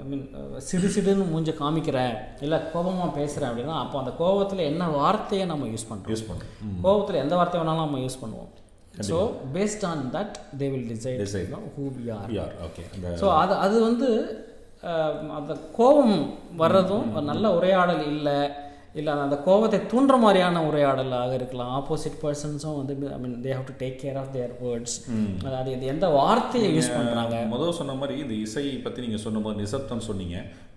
ஐ 0.00 0.04
மீன் 0.10 0.24
சிடு 0.68 0.88
சிடுன்னு 0.94 1.26
மூஞ்ச 1.32 1.52
காமிக்கிறேன் 1.60 2.14
இல்லை 2.40 2.58
கோபமாக 2.72 3.10
பேசுகிறேன் 3.18 3.50
அப்படின்னா 3.50 3.76
அப்போ 3.82 3.98
அந்த 4.02 4.12
கோபத்தில் 4.22 4.68
என்ன 4.70 4.88
வார்த்தையை 4.96 5.44
நம்ம 5.52 5.68
யூஸ் 5.74 5.88
பண்ணுறோம் 5.90 6.12
யூஸ் 6.14 6.26
பண்ணுறோம் 6.30 6.80
கோபத்தில் 6.82 7.22
எந்த 7.24 7.36
வார்த்தை 7.36 7.60
வேணாலும் 7.60 7.84
நம்ம 7.86 8.02
யூஸ் 8.06 8.20
பண்ணுவோம். 8.22 8.50
So 9.08 9.16
based 9.54 9.86
on 9.86 10.02
that 10.16 10.36
they 10.60 10.68
will 10.74 10.88
decide 10.92 11.22
Decide. 11.22 11.54
Who 11.76 11.86
we 11.96 12.04
are 12.18 12.30
யார் 12.38 12.54
ஓகே 12.68 12.84
ஸோ 13.22 13.28
அது 13.42 13.54
அது 13.64 13.76
வந்து 13.88 14.08
அந்த 15.38 15.52
கோபம் 15.76 16.16
வர்றதும் 16.56 17.06
நல்ல 17.30 17.46
உரையாடல் 17.58 18.04
இல்லை 18.12 18.38
இல்லை 19.00 19.12
அந்த 19.24 19.36
கோபத்தை 19.46 19.78
தூண்டுற 19.92 20.16
மாதிரியான 20.22 20.60
உரையாடலாக 20.68 21.32
இருக்கலாம். 21.38 21.72
ஆப்போசிட் 21.78 22.16
பர்சன்ஸும் 22.22 22.76
வந்து 22.78 22.94
I 23.16 23.18
mean 23.22 23.34
they 23.46 23.52
have 23.56 23.66
to 23.70 23.74
take 23.82 23.98
care 24.02 24.18
of 24.20 24.30
their 24.36 24.54
words 24.62 24.96
அதாவது 25.46 25.70
இது 25.76 25.90
எந்த 25.94 26.06
வார்த்தையை 26.18 26.68
யூஸ் 26.76 26.94
பண்ணுறாங்க 26.94 27.42
முதல் 27.54 27.76
சொன்ன 27.80 27.96
மாதிரி 28.00 28.16
இந்த 28.24 28.36
இசை 28.44 28.64
பற்றி 28.86 29.04
நீங்கள் 29.06 29.24
சொன்னபோது 29.26 29.60
நிசப்தம் 29.64 30.06
சொன்னீங்க. 30.08 30.36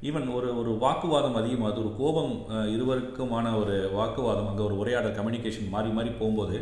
ஈவன் 0.09 0.27
ஒரு 0.39 0.49
ஒரு 0.61 0.73
வாக்குவாதம் 0.83 1.39
அதிகமாகுது 1.41 1.81
ஒரு 1.85 1.93
கோபம் 2.01 2.33
இருவருக்குமான 2.75 3.55
ஒரு 3.61 3.77
வாக்குவாதம் 3.99 4.49
அங்கே 4.51 4.63
ஒரு 4.67 4.77
உரையாடல் 4.83 5.17
கம்யூனிகேஷன் 5.19 5.73
மாறி 5.75 5.91
மாறி 5.99 6.11
போகும்போது 6.19 6.57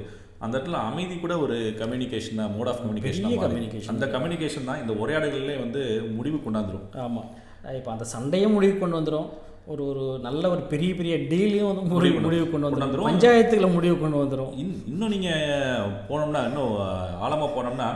அந்த 0.46 0.54
இடத்துல 0.58 0.80
அமைதி 0.90 1.16
கூட 1.26 1.36
ஒரு 1.44 1.56
கம்யூனிகேஷன் 1.82 2.40
தான் 2.42 2.56
மோட் 2.56 2.70
ஆஃப் 2.72 2.82
கம்யூனிகேஷன் 2.84 3.28
communication. 3.44 3.92
அந்த 3.94 4.06
கம்யூனிகேஷன் 4.16 4.70
தான் 4.70 4.82
இந்த 4.84 4.94
உரையாடல்களே 5.04 5.58
வந்து 5.66 5.82
முடிவு 6.18 6.40
கொண்டாந்துரும். 6.46 6.88
ஆமாம் 7.06 7.28
இப்போ 7.80 7.92
அந்த 7.94 8.06
சண்டையும் 8.16 8.56
முடிவு 8.58 8.76
கொண்டு 8.82 8.98
வந்துடும் 9.00 9.30
ஒரு 9.68 9.82
ஒரு 9.86 10.04
நல்ல 10.24 10.44
ஒரு 10.50 10.62
பெரிய 10.72 10.92
பெரிய 10.98 11.14
டீலையும் 11.30 11.70
வந்து 11.70 11.94
முடிவு 11.94 12.20
முடிவு 12.20 12.44
கொண்டு 12.46 12.68
வந்துடும் 12.68 12.84
வந்துரும். 12.84 13.08
பஞ்சாயத்துகளை 13.08 13.70
முடிவு 13.72 13.96
கொண்டு 13.96 14.22
வந்துடும் 14.22 14.52
இன் 14.62 14.76
இன்னும் 14.92 15.12
நீங்கள் 15.14 15.42
போனோம்னா 16.10 16.42
இன்னும் 16.50 16.76
ஆழமாக 17.22 17.50
போனோம்னா 17.56 17.90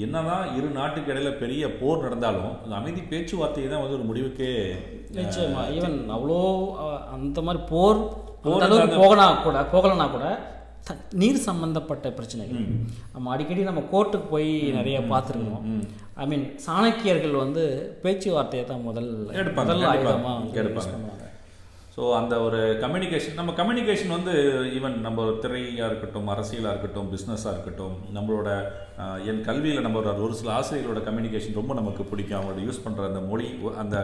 என்னதான் 0.00 0.44
இரு 0.56 0.68
நாட்டுக்கு 0.74 1.12
இடையில 1.12 1.30
பெரிய 1.38 1.62
போர் 1.78 2.04
நடந்தாலும் 2.04 2.50
அந்த 2.56 2.74
அமைதி 2.76 3.02
பேச்சுவார்த்தை 3.10 3.64
தான் 3.64 3.82
வந்து 3.82 3.98
ஒரு 3.98 4.08
முடிவுக்கே 4.10 4.50
நிச்சயமா. 5.16 5.62
ஈவன் 5.76 5.98
அவ்வளோ 6.16 6.38
அந்த 7.14 7.40
மாதிரி 7.42 7.62
போர் 7.70 8.00
போர் 8.44 8.66
போகனா 8.94 9.26
கூட 9.42 9.58
போகலனா 9.72 10.06
கூட 10.10 10.26
நீர் 11.22 11.38
சம்பந்தப்பட்ட 11.48 12.06
பிரச்சனைகள். 12.18 12.62
நம்ம 13.14 13.30
அடிக்கடி 13.34 13.68
நம்ம 13.70 13.84
கோர்ட்டுக்கு 13.92 14.28
போய் 14.34 14.52
நிறைய 14.78 14.98
பார்த்துருக்கோம் 15.12 15.66
ஐ 16.22 16.26
மீன் 16.32 16.46
சாணக்கியர்கள் 16.66 17.42
வந்து 17.44 17.64
பேச்சுவார்த்தையை 18.04 18.66
தான் 18.70 18.86
முதல் 18.90 19.10
முதல். 19.58 19.90
ஆயுதமாக 19.94 20.38
பண்ணுவாங்க. 20.94 21.26
ஸோ 21.94 22.02
அந்த 22.18 22.34
ஒரு 22.46 22.58
கம்யூனிகேஷன் 22.82 23.38
நம்ம 23.38 23.52
கம்யூனிகேஷன் 23.58 24.12
வந்து 24.16 24.34
ஈவன் 24.76 24.94
நம்ம 25.06 25.24
திரையாக 25.44 25.88
இருக்கட்டும் 25.90 26.28
அரசியலாக 26.34 26.72
இருக்கட்டும் 26.72 27.08
பிஸ்னஸாக 27.14 27.54
இருக்கட்டும் 27.54 27.96
நம்மளோட 28.16 28.48
என் 29.30 29.42
கல்வியில் 29.48 29.84
நம்ம 29.86 30.00
ஒரு 30.26 30.34
சில 30.40 30.52
ஆசிரியர்களோட 30.58 31.00
கம்யூனிகேஷன் 31.08 31.58
ரொம்ப 31.60 31.74
நமக்கு 31.80 32.04
பிடிக்கும். 32.12 32.38
அவங்களோட 32.38 32.62
யூஸ் 32.68 32.84
பண்ணுற 32.84 33.08
அந்த 33.10 33.22
மொழி 33.30 33.48
அந்த 33.82 33.96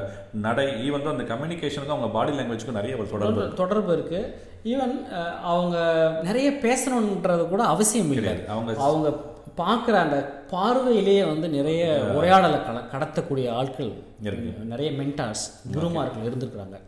நடை 0.47 0.67
ஈவன் 0.89 1.15
அந்த 1.15 1.27
கம்யூனிகேஷனுக்கும் 1.33 1.97
அவங்க 1.97 2.11
பாடி 2.19 2.35
லாங்குவேஜ்க்கும் 2.39 2.79
நிறைய 2.81 2.97
தொடர்பு 2.97 3.23
தொடர்பு 3.23 3.57
தொடர்பு 3.63 3.93
இருக்கு. 3.99 4.21
ஈவன் 4.67 5.09
அவங்க 5.43 5.77
நிறைய 6.23 6.51
பேசணுன்றது 6.51 7.49
கூட 7.49 7.63
அவசியம் 7.63 8.13
இல்லை. 8.13 8.37
கிடையாது. 8.37 8.61
அவங்க 8.61 8.83
அவங்க 8.83 9.13
பார்க்குற 9.57 9.95
அந்த 9.95 10.43
பார்வையிலேயே 10.51 11.25
வந்து 11.25 11.49
நிறைய 11.49 12.01
உரையாடலை 12.15 12.59
கட 12.65 12.81
கடத்தக்கூடிய 12.93 13.51
ஆட்கள். 13.51 13.93
நிறைய 14.65 14.91
மென்டார்ஸ் 14.91 15.73
குருமார்கள் 15.73 16.23
இருந்திருக்கிறாங்க. 16.23 16.81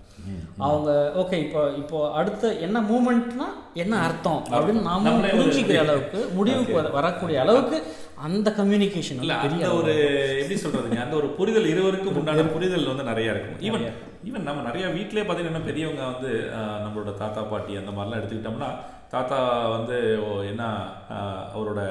அவங்க 0.58 1.12
ஓகே 1.16 1.32
இப்போ 1.32 1.72
இப்போ 1.76 2.12
அடுத்த 2.12 2.52
என்ன 2.52 2.80
மூமெண்ட்னா 2.80 3.44
என்ன 3.74 3.98
அர்த்தம்? 3.98 4.44
அப்படின்னு 4.50 4.82
நாம 4.82 5.10
புரிஞ்சிக்கிற 5.10 5.78
அளவுக்கு 5.78 6.30
முடிவுக்கு 6.34 6.72
வர- 6.72 6.88
வரக்கூடிய 6.88 7.40
அளவுக்கு 7.40 7.82
அந்த 8.18 8.48
கம்யூனிகேஷன் 8.50 9.18
இல்ல 9.18 9.34
பெரிய 9.38 9.62
அந்த 9.62 9.76
ஒரு 9.78 9.92
எப்படி 10.38 10.56
சொல்றதுங்க 10.60 11.00
அந்த 11.02 11.16
ஒரு 11.16 11.28
புரிதல் 11.34 11.68
இருவருக்கும் 11.68 12.16
உண்டான 12.16 12.44
புரிதல் 12.48 12.86
வந்து 12.86 13.04
நிறைய 13.04 13.34
இருக்கும். 13.34 13.58
ஈவன் 13.62 13.84
ஈவன் 14.24 14.46
நம்ம 14.46 14.62
நிறைய 14.62 14.86
வீட்டிலே 14.94 15.22
பார்த்தீங்கன்னா 15.22 15.64
பெரியவங்க 15.64 16.04
வந்து 16.04 16.30
ஆஹ், 16.52 16.78
நம்மளோட 16.84 17.12
தாத்தா 17.16 17.42
பாட்டி 17.44 17.76
அந்த 17.76 17.90
மாதிரிலாம் 17.90 18.20
எடுத்துக்கிட்டோம்னா 18.20 18.70
தாத்தா 19.10 19.38
வந்து 19.70 19.96
ஓ, 20.22 20.30
என்ன 20.44 20.62
ஆஹ், 21.10 21.44
அவரோட 21.52 21.82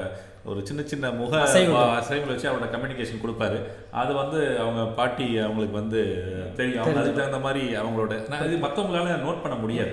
ஒரு 0.44 0.60
சின்ன 0.66 0.82
சின்ன 0.84 1.06
முக 1.12 1.32
அசைவுகள். 1.38 2.28
வச்சு 2.28 2.48
அவரோட 2.48 2.66
கம்யூனிகேஷன் 2.70 3.22
கொடுப்பாரு. 3.22 3.58
அது 3.94 4.12
வந்து 4.14 4.38
அவங்க 4.58 4.82
பாட்டி 4.92 5.26
அவங்களுக்கு 5.38 5.74
வந்து 5.74 6.02
தெரியும். 6.56 6.82
அவங்க 6.82 7.00
அதுக்கு 7.00 7.20
தகுந்த 7.20 7.38
மாதிரி 7.38 7.64
அவங்களோட 7.76 8.12
நான் 8.28 8.46
இது 8.46 8.58
மற்றவங்களால 8.58 9.18
நோட் 9.22 9.42
பண்ண 9.42 9.56
முடியாது. 9.56 9.92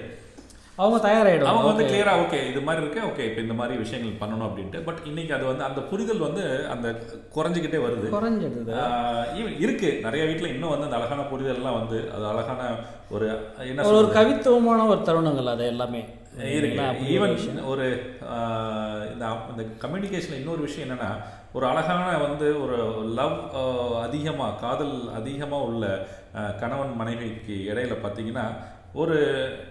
அவங்க 0.78 0.98
தயாராகிடுவாங்க 1.00 1.52
அவங்க 1.52 1.68
வந்து 1.68 1.86
கிளியரா 1.86 2.14
ஓகே 2.22 2.40
இது 2.50 2.62
மாதிரி 2.62 2.82
இருக்கு 2.84 3.02
ஓகே 3.10 3.26
இப்போ 3.28 3.42
இந்த 3.42 3.54
மாதிரி 3.54 3.76
விஷயங்கள் 3.78 4.20
பண்ணணும் 4.22 4.48
அப்படின்ட்டு. 4.48 4.80
பட் 4.84 5.00
இன்னைக்கு 5.06 5.34
அது 5.34 5.46
வந்து 5.46 5.64
அந்த 5.64 5.82
புரிதல் 5.82 6.26
வந்து 6.26 6.44
அந்த 6.70 6.88
குறைஞ்சிக்கிட்டே 7.36 7.80
வருது. 7.84 8.08
குறைஞ்சிடுது. 8.10 8.74
இருக்கு. 9.60 9.90
நிறைய 10.04 10.26
வீட்ல 10.26 10.48
இன்னும் 10.48 10.70
வந்து 10.70 10.88
அந்த 10.90 11.00
அழகான 11.00 11.24
புரிதல்லாம் 11.32 11.80
வந்து 11.80 12.00
அது 12.16 12.26
அழகான 12.26 12.62
ஒரு 13.10 13.28
என்ன 13.66 13.88
ஒரு 13.88 13.98
ஒரு 13.98 14.10
கவித்துவமான 14.14 14.88
ஒரு 14.88 15.02
தருணங்கள் 15.02 15.54
அது 15.54 15.66
எல்லாமே. 15.66 16.04
இருக்கு. 16.58 16.86
ஈவன் 17.14 17.36
ஒரு 17.66 17.86
இந்த 19.14 19.26
இந்த 19.52 19.64
கம்யூனிகேஷன்ல 19.84 20.40
இன்னொரு 20.40 20.62
விஷயம் 20.62 20.88
என்னன்னா 20.88 21.12
ஒரு 21.54 21.66
அழகான 21.68 22.18
வந்து 22.18 22.48
ஒரு 22.62 22.78
லவ் 23.14 23.36
அதிகமா 24.02 24.50
காதல் 24.60 24.96
அதிகமா 25.14 25.58
உள்ள 25.62 25.84
கணவன் 26.60 26.96
மனைவிக்கு 26.96 27.56
இடையில 27.70 27.94
பார்த்தீங்கன்னா 28.02 28.46
ஒரு 29.02 29.16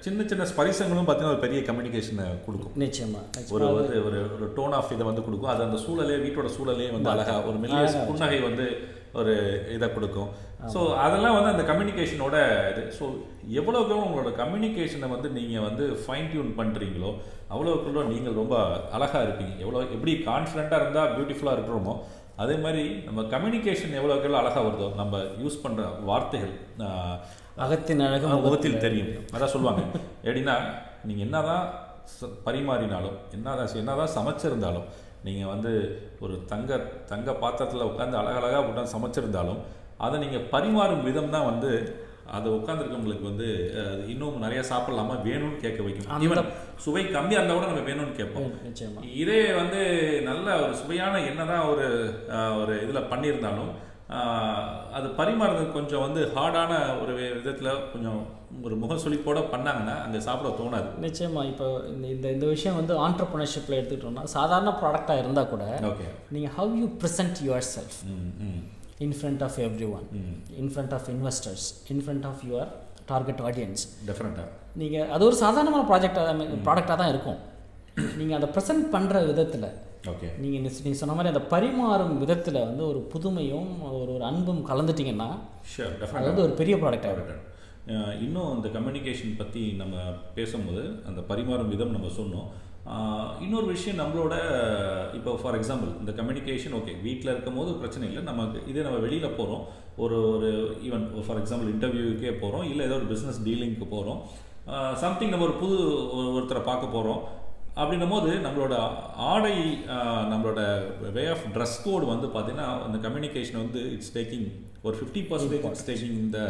சின்ன 0.04 0.24
சின்ன 0.30 0.46
ஸ்பரிசங்களும் 0.50 1.06
பார்த்தீங்கன்னா 1.06 1.34
ஒரு 1.34 1.44
பெரிய 1.44 1.60
கம்யூனிகேஷனை 1.68 2.24
கொடுக்கும். 2.46 2.74
நிச்சயமா 2.82 3.20
ஒரு 3.54 3.66
வந்து 3.76 3.94
ஒரு 4.08 4.18
ஒரு 4.36 4.46
டோன் 4.56 4.74
ஆஃப் 4.78 4.92
இதை 4.96 5.04
வந்து 5.10 5.24
கொடுக்கும். 5.26 5.52
அது 5.52 5.62
அந்த 5.66 5.78
சூழலே 5.84 6.16
வீட்டோட 6.24 6.48
சூழலே 6.56 6.88
வந்து 6.96 7.10
அழகா 7.12 7.36
ஒரு 7.50 7.58
மெல்லிய 7.62 8.02
புன்னகை 8.10 8.40
வந்து 8.48 8.66
ஒரு 9.20 9.34
இதை 9.76 9.86
கொடுக்கும். 9.96 10.30
ஸோ 10.74 10.80
அதெல்லாம் 11.04 11.36
வந்து 11.36 11.52
அந்த 11.54 11.64
கம்யூனிகேஷனோட 11.70 12.36
இது. 12.72 12.82
ஸோ 12.98 13.04
எவ்வளோக்கு 13.60 13.92
எவ்வளோ 13.94 14.06
உங்களோட 14.08 14.32
கம்யூனிகேஷனை 14.42 15.08
வந்து 15.14 15.28
நீங்கள் 15.38 15.66
வந்து 15.68 15.86
ஃபைன் 16.02 16.28
டியூன் 16.32 16.50
பண்ணுறீங்களோ 16.60 17.12
அவ்வளோக்குள்ள 17.54 18.02
நீங்கள் 18.12 18.38
ரொம்ப 18.40 18.56
அழகாக 18.96 19.22
இருப்பீங்க. 19.26 19.54
எவ்வளோ 19.64 19.82
எப்படி 19.96 20.14
கான்ஃபிடென்ட்டாக 20.30 20.82
இருந்தால் 20.82 21.14
பியூட்டிஃபுல்லாக 21.16 21.56
இருக்கிறோமோ 21.58 21.94
அதே 22.42 22.54
மாதிரி 22.64 22.84
நம்ம 23.06 23.22
கம்யூனிகேஷன் 23.34 23.96
எவ்வளோக்கு 24.00 24.28
எவ்வளோ 24.28 24.42
அழகாக 24.42 24.64
வருதோ 24.68 24.88
நம்ம 25.00 25.20
யூஸ் 25.42 25.62
பண்ணுற 25.64 25.82
வார்த்தைகள் 26.10 26.54
அகத்தின் 27.56 28.00
அழகு 28.00 28.26
முகத்தில் 28.26 28.78
தெரியும். 28.78 29.08
அதான் 29.32 29.44
சொல்லுவாங்க. 29.44 29.82
எப்படின்னா 30.24 30.54
நீங்கள் 31.04 31.24
என்னதான் 31.24 31.72
ச- 32.20 32.48
பரிமாறினாலும் 32.48 33.16
என்னதான் 33.32 33.74
என்னதான் 33.74 34.08
சமைச்சிருந்தாலும் 34.18 34.82
நீங்கள் 35.24 35.48
வந்து 35.48 35.72
ஒரு 36.20 36.42
தங்க 36.46 36.76
தங்க 37.06 37.32
பாத்திரத்தில் 37.32 37.82
உட்காந்து 37.82 38.12
அழகழகாக 38.12 38.58
உட்காந்து 38.58 38.88
சமைச்சிருந்தாலும் 38.96 39.58
அதை 39.98 40.18
நீங்கள் 40.18 40.46
பரிமாறும் 40.50 41.02
விதம் 41.02 41.30
தான் 41.30 41.44
வந்து 41.44 42.02
அதை 42.30 42.52
உட்காந்துருக்கவங்களுக்கு 42.52 43.22
வந்து 43.22 43.74
இன்னும் 44.08 44.38
நிறைய 44.38 44.62
சாப்பிடலாமா 44.70 45.14
வேணும்னு 45.28 45.56
கேட்க 45.56 45.82
வைக்கும். 45.82 46.20
ஈவன் 46.22 46.44
சுவை 46.76 47.04
கம்மியாக 47.04 47.30
இருந்தால் 47.30 47.56
கூட 47.56 47.66
நம்ம 47.66 47.90
வேணும்னு 47.90 48.12
கேட்போம். 48.12 49.14
இதே 49.14 49.52
வந்து 49.52 49.80
நல்ல 50.24 50.62
ஒரு 50.62 50.76
சுவையான 50.76 51.20
என்னதான் 51.20 51.66
ஒரு 51.66 51.86
ஒரு 52.62 52.82
இதில் 52.82 53.02
பண்ணியிருந்தாலும் 53.02 53.70
அது 54.96 55.06
பரிமாறுறது 55.18 55.66
கொஞ்சம் 55.76 56.02
வந்து 56.06 56.20
ஹார்டான 56.34 56.72
ஒரு 57.02 57.12
விதத்தில் 57.36 57.70
கொஞ்சம் 57.92 58.18
ஒரு 58.64 58.74
முகசுளிப்போட 58.82 59.38
பண்ணாங்கன்னா 59.52 59.94
அங்கே 60.04 60.20
சாப்பிட 60.26 60.48
தோணாது. 60.58 60.88
நிச்சயமா 61.04 61.42
இப்போ 61.52 61.66
இந்த 61.92 62.06
இந்த 62.14 62.26
இந்த 62.36 62.46
விஷயம் 62.46 62.78
வந்து 62.80 62.94
ஆண்டர்பிரினர்ஷிப்பில் 63.06 63.78
எடுத்துக்கிட்டோம்னா 63.78 64.24
சாதாரண 64.34 64.72
ப்ராடக்டாக 64.82 65.22
இருந்தால் 65.22 65.50
கூட 65.52 65.64
ஓகே. 65.90 66.08
நீங்கள் 66.36 66.54
how 66.58 66.74
you 66.80 66.88
present 67.02 67.40
yourself 67.74 67.98
in 69.06 69.16
front 69.20 69.44
of 69.46 69.56
everyone 69.96 70.06
in 70.62 70.70
front 70.74 70.94
of 70.98 71.08
investors 71.14 71.66
in 71.94 72.04
front 72.04 72.28
of 72.32 72.44
your 72.50 72.70
target 73.12 73.42
audience 73.48 73.82
டெஃபினட்டாக 74.10 74.50
நீங்கள் 74.82 75.08
அது 75.16 75.24
ஒரு 75.30 75.36
சாதாரணமான 75.44 75.86
ப்ராஜெக்டாக 75.90 76.36
ப்ராடக்டாக 76.68 76.96
தான் 77.02 77.12
இருக்கும். 77.14 77.40
நீங்கள் 78.20 78.36
அதை 78.38 78.48
ப்ரெசென்ட் 78.54 78.86
பண்ணுற 78.94 79.26
விதத்தில் 79.26 79.66
ஓகே 80.04 80.28
நீங்கள் 80.38 80.62
நீங்கள் 80.62 80.94
சொன்ன 80.94 81.14
மாதிரி 81.14 81.32
அந்த 81.32 81.42
பரிமாறும் 81.50 82.18
விதத்தில் 82.18 82.64
வந்து 82.64 82.86
ஒரு 82.86 83.08
புதுமையும் 83.12 83.68
ஒரு 83.92 84.12
ஒரு 84.14 84.24
அன்பும் 84.24 84.66
கலந்துட்டிங்கன்னா 84.66 85.28
அது 86.12 86.24
வந்து 86.24 86.42
ஒரு 86.42 86.52
பெரிய 86.52 86.76
ப்ராடக்ட் 86.76 87.08
ஆகிடும் 87.10 87.42
இன்னும் 88.20 88.52
இந்த 88.56 88.68
கம்யூனிகேஷன் 88.68 89.36
பற்றி 89.36 89.72
நம்ம 89.72 89.94
பேசும்போது 90.34 90.82
அந்த 91.06 91.20
பரிமாறும் 91.28 91.68
விதம் 91.68 91.90
நம்ம 91.90 92.10
சொன்னோம். 92.16 92.46
இன்னொரு 93.40 93.66
விஷயம் 93.66 93.98
நம்மளோட 93.98 94.34
இப்போ 95.14 95.38
ஃபார் 95.42 95.60
எக்ஸாம்பிள் 95.60 95.90
இந்த 96.00 96.12
கம்யூனிகேஷன் 96.12 96.74
ஓகே 96.74 97.02
வீட்டில் 97.02 97.30
இருக்கும் 97.30 97.54
போது 97.54 97.74
பிரச்சனை 97.74 98.08
இல்லை. 98.08 98.22
நமக்கு 98.22 98.62
இதே 98.66 98.82
நம்ம 98.82 98.98
வெளியில் 98.98 99.36
போகிறோம் 99.36 99.64
ஒரு 99.96 100.16
ஒரு 100.34 100.50
ஈவன் 100.84 101.04
ஃபார் 101.26 101.42
எக்ஸாம்பிள் 101.42 101.72
இன்டர்வியூக்கே 101.74 102.32
போகிறோம் 102.34 102.70
இல்லை 102.70 102.86
ஏதோ 102.86 102.94
ஒரு 102.94 103.04
பிஸ்னஸ் 103.04 103.44
டீலிங்க்கு 103.44 103.86
போகிறோம் 103.90 104.20
சம்திங் 104.96 105.28
நம்ம 105.28 105.44
ஒரு 105.44 105.54
புது 105.54 105.76
ஒரு- 106.16 106.32
ஒருத்தரை 106.36 106.62
பார்க்க 106.62 106.86
போகிறோம் 106.88 107.22
அப்படின்னும் 107.76 108.12
போது 108.12 108.30
நம்மளோட 108.44 108.74
ஆடை 109.28 109.54
நம்மளோட 110.32 110.60
வே 111.12 111.24
ஆஃப் 111.26 111.46
ட்ரெஸ் 111.54 111.78
கோடு 111.84 112.04
வந்து 112.06 112.26
பார்த்தீங்கன்னா 112.26 112.68
அந்த 112.84 112.98
கம்யூனிகேஷன் 113.08 113.62
வந்து 113.62 113.80
இட்ஸ் 113.92 114.14
டேக்கிங் 114.14 114.46
ஒரு 114.82 114.94
ஃபிஃப்டி 114.96 115.22
பர்சன்டேஜ் 115.30 115.66
இட்ஸ் 115.70 115.88
டேக்கிங் 115.88 116.16
இந்த 116.18 116.40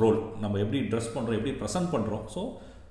ரோல் 0.00 0.20
நம்ம 0.40 0.58
எப்படி 0.58 0.80
ட்ரெஸ் 0.92 1.12
பண்ணுறோம் 1.14 1.38
எப்படி 1.38 1.54
ப்ரெசென்ட் 1.60 1.92
பண்ணுறோம் 1.92 2.24
ஸோ 2.34 2.42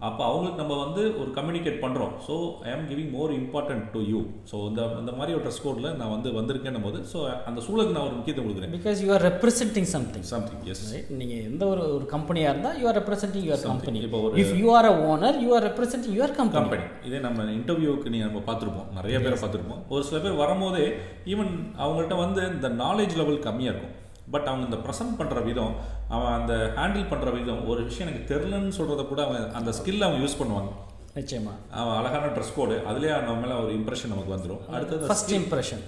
அப்போ 0.07 0.21
அவங்களுக்கு 0.27 0.59
நம்ம 0.61 0.75
வந்து 0.83 1.01
ஒரு 1.21 1.29
கம்யூனிகேட் 1.37 1.79
பண்ணுறோம் 1.81 2.11
so 2.27 2.35
I 2.67 2.69
am 2.75 2.85
giving 2.91 3.09
more 3.15 3.31
important 3.39 3.85
to 3.95 4.01
you 4.11 4.19
so 4.51 4.57
இந்த 4.69 4.81
அந்த 4.99 5.11
மாதிரி 5.17 5.31
ஒரு 5.37 5.43
ட்ரெஸ் 5.45 5.61
கோடில் 5.65 5.87
நான் 6.01 6.13
வந்து 6.13 6.29
வந்திருக்கேன்னும் 6.37 6.85
போது 6.87 6.99
ஸோ 7.11 7.17
அந்த 7.49 7.59
சூழலுக்கு 7.65 7.95
நான் 7.97 8.07
ஒரு 8.09 8.15
முக்கியத்துவம் 8.19 8.47
கொடுக்குறேன். 8.49 8.73
Because 8.77 9.01
you 9.05 9.09
are 9.15 9.25
representing 9.29 9.89
something 9.95 10.27
something 10.31 10.63
yes 10.73 10.83
நீங்கள் 11.21 11.43
எந்த 11.49 11.65
ஒரு 11.73 11.83
ஒரு 11.97 12.07
கம்பெனியாக 12.15 12.53
இருந்தால் 12.53 12.79
you 12.81 12.87
are 12.91 12.99
representing 13.01 13.45
your 13.49 13.67
company 13.71 14.01
இப்போ 14.07 14.21
ஒரு 14.29 14.41
if 14.45 14.55
you 14.61 14.69
are 14.77 14.89
a 14.93 14.95
owner 15.11 15.39
you 15.45 15.51
are 15.59 15.67
representing 15.69 16.15
your 16.19 16.37
company 16.39 16.61
company 16.61 16.87
இதே 17.09 17.21
நம்ம 17.27 17.49
இன்டர்வியூக்கு 17.59 18.13
நீ 18.15 18.21
நம்ம 18.27 18.45
பார்த்துருப்போம். 18.49 18.89
நிறைய 18.99 19.17
பேரை 19.25 19.37
பார்த்துருப்போம். 19.43 19.83
ஒரு 19.95 20.03
சில 20.09 20.19
பேர் 20.25 20.41
வரும்போதே 20.43 20.85
ஈவன் 21.33 21.53
அவங்கள்ட்ட 21.83 22.17
வந்து 22.25 22.43
இந்த 22.55 22.69
நாலேஜ் 22.83 23.17
லெவல் 23.21 23.45
கம்மியாக 23.49 23.73
இருக்கும். 23.73 23.95
பட் 24.33 24.47
அவங்க 24.51 24.65
இந்த 24.69 24.79
ப்ரெசென்ட் 24.85 25.17
பண்ணுற 25.19 25.39
விதம் 25.49 25.73
அவன் 26.15 26.35
அந்த 26.39 26.53
ஹேண்டில் 26.77 27.09
பண்ணுற 27.11 27.31
விதம் 27.39 27.63
ஒரு 27.71 27.81
விஷயம் 27.89 28.07
எனக்கு 28.07 28.29
தெரிலன்னு 28.33 28.77
சொல்கிறத 28.79 29.05
கூட 29.11 29.21
அவன் 29.27 29.49
அந்த 29.59 29.73
ஸ்கில் 29.79 30.05
அவங்க 30.07 30.21
யூஸ் 30.25 30.39
பண்ணுவாங்க. 30.41 30.71
நிச்சயமா. 31.17 31.53
அவன் 31.79 31.95
அழகான 31.99 32.25
ட்ரெஸ் 32.33 32.53
கோடு 32.57 32.75
அதுலேயே 32.89 33.13
நம்ம 33.27 33.39
மேலே 33.43 33.55
ஒரு 33.61 33.71
இம்ப்ரெஷன் 33.77 34.11
நமக்கு 34.13 34.33
வந்துடும் 34.35 34.61
அடுத்தது 34.75 35.07
ஃபர்ஸ்ட் 35.09 35.33
இம்ப்ரெஷன் 35.39 35.81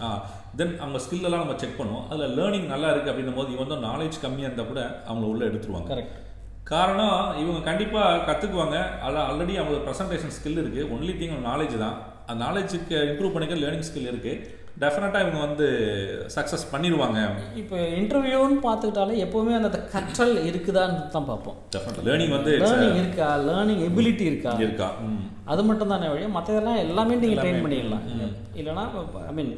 தென் 0.59 0.73
அவங்க 0.83 0.99
skill 1.03 1.21
எல்லாம் 1.27 1.43
நம்ம 1.43 1.55
செக் 1.63 1.77
பண்ணுவோம். 1.79 2.05
அதில் 2.11 2.33
லேர்னிங் 2.37 2.67
நல்லா 2.73 2.87
இருக்குது 2.93 3.11
அப்படின்னும் 3.11 3.37
போது 3.39 3.53
இவன் 3.55 3.63
வந்து 3.65 3.85
நாலேஜ் 3.89 4.17
கம்மியாக 4.23 4.49
இருந்தால் 4.49 4.71
கூட 4.71 4.81
அவங்கள 5.07 5.27
உள்ளே 5.33 5.45
எடுத்துருவாங்க. 5.49 5.89
கரெக்ட் 5.93 6.17
காரணம் 6.71 7.19
இவங்க 7.41 7.59
கண்டிப்பாக 7.69 8.23
கற்றுக்குவாங்க 8.29 8.77
அல்ல 9.05 9.19
ஆல்ரெடி 9.29 9.53
அவங்களுக்கு 9.59 9.85
ப்ரெசன்டேஷன் 9.87 10.35
ஸ்கில் 10.37 10.61
இருக்குது 10.63 10.89
ஒன்லி 10.95 11.13
திங் 11.21 11.37
நாலேஜ் 11.49 11.77
தான். 11.85 11.95
அந்த 12.29 12.39
நாலேஜுக்கு 12.45 12.97
இம்ப்ரூவ் 13.11 13.33
பண்ணிக்க 13.35 13.55
லேர்னிங் 13.63 13.87
ஸ்கில் 13.89 14.11
இருக்குது 14.11 14.59
டெஃபினட்டாக 14.83 15.23
இவங்க 15.23 15.39
வந்து 15.45 15.67
சக்ஸஸ் 16.35 16.65
பண்ணிடுவாங்க. 16.73 17.19
இப்போ 17.61 17.77
இன்டர்வியூன்னு 17.99 18.59
பார்த்துக்கிட்டாலே 18.67 19.17
எப்போவுமே 19.25 19.53
அந்த 19.59 19.69
கற்றல் 19.93 20.35
இருக்குதான்னு 20.49 21.01
தான் 21.15 21.27
பார்ப்போம். 21.31 21.57
லேர்னிங் 22.07 22.35
வந்து 22.37 22.53
லேர்னிங் 22.63 22.99
இருக்கா? 23.01 23.27
லேர்னிங் 23.49 23.83
எபிலிட்டி 23.89 24.25
இருக்கா? 24.31 24.53
இருக்கா. 24.65 24.89
அது 25.53 25.61
மட்டும் 25.69 25.93
தானே 25.95 26.07
வழி 26.13 26.25
மற்றதெல்லாம் 26.37 26.81
எல்லாமே. 26.85 27.19
நீங்கள் 27.23 27.43
ட்ரெயின் 27.43 27.63
பண்ணிடலாம் 27.65 28.07
இல்லைனா 28.61 28.85
ஐ 29.29 29.33
மீன் 29.39 29.53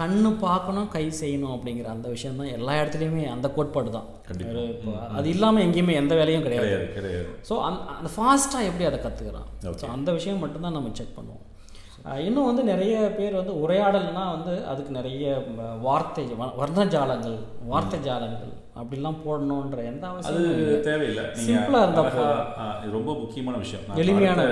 கண்ணு 0.00 0.30
பார்க்கணும் 0.44 0.90
கை 0.94 1.02
செய்யணும் 1.20 1.54
அப்படிங்கிற 1.54 1.88
அந்த 1.94 2.08
விஷயம் 2.12 2.38
தான் 2.40 2.52
எல்லா 2.56 2.72
இடத்துலையுமே 2.80 3.22
அந்த 3.32 3.46
கோட்பாடு 3.56 3.90
தான். 3.96 4.06
அது 5.18 5.26
இல்லாமல் 5.34 5.64
எங்கேயுமே 5.66 5.94
எந்த 6.02 6.14
வேலையும் 6.20 6.44
கிடையாது. 6.46 7.20
ஸோ 7.48 7.54
அந்த 7.98 8.10
ஃபாஸ்ட்டாக 8.14 8.68
எப்படி 8.70 8.86
அதை 8.90 8.98
கற்றுக்கிறான். 9.06 9.48
ஸோ 9.82 9.86
அந்த 9.96 10.10
விஷயம் 10.18 10.42
மட்டும்தான் 10.44 10.76
நம்ம 10.78 10.92
செக் 11.00 11.16
பண்ணுவோம். 11.18 11.44
இன்னும் 12.20 12.46
வந்து 12.46 12.62
நிறைய 12.64 12.94
பேர் 13.10 13.34
வந்து 13.34 13.52
உரையாடல்னா 13.62 14.24
வந்து 14.30 14.52
அதுக்கு 14.66 14.92
நிறைய 14.92 15.24
வார்த்தை 15.80 16.24
வர்ணஜாலங்கள் 16.58 17.36
வார்த்தை 17.64 18.00
ஜாலங்கள் 18.00 18.52
அப்படிலாம் 18.76 19.18
போடணுன்ற 19.24 19.78
எந்த 19.84 20.04
அது 20.06 20.12
அவசியம் 20.12 20.82
தேவையில்லை. 20.82 21.24
நீங்க 21.30 21.46
Simple 21.46 21.76
ஆ 21.76 21.82
இருந்தா 21.82 22.02
அழகா, 22.02 22.26
ஆ, 22.58 22.66
இது 22.82 22.92
ரொம்ப 22.92 23.12
முக்கியமான 23.14 23.56
விஷயம். 23.58 23.82
எளிமையான 23.96 24.44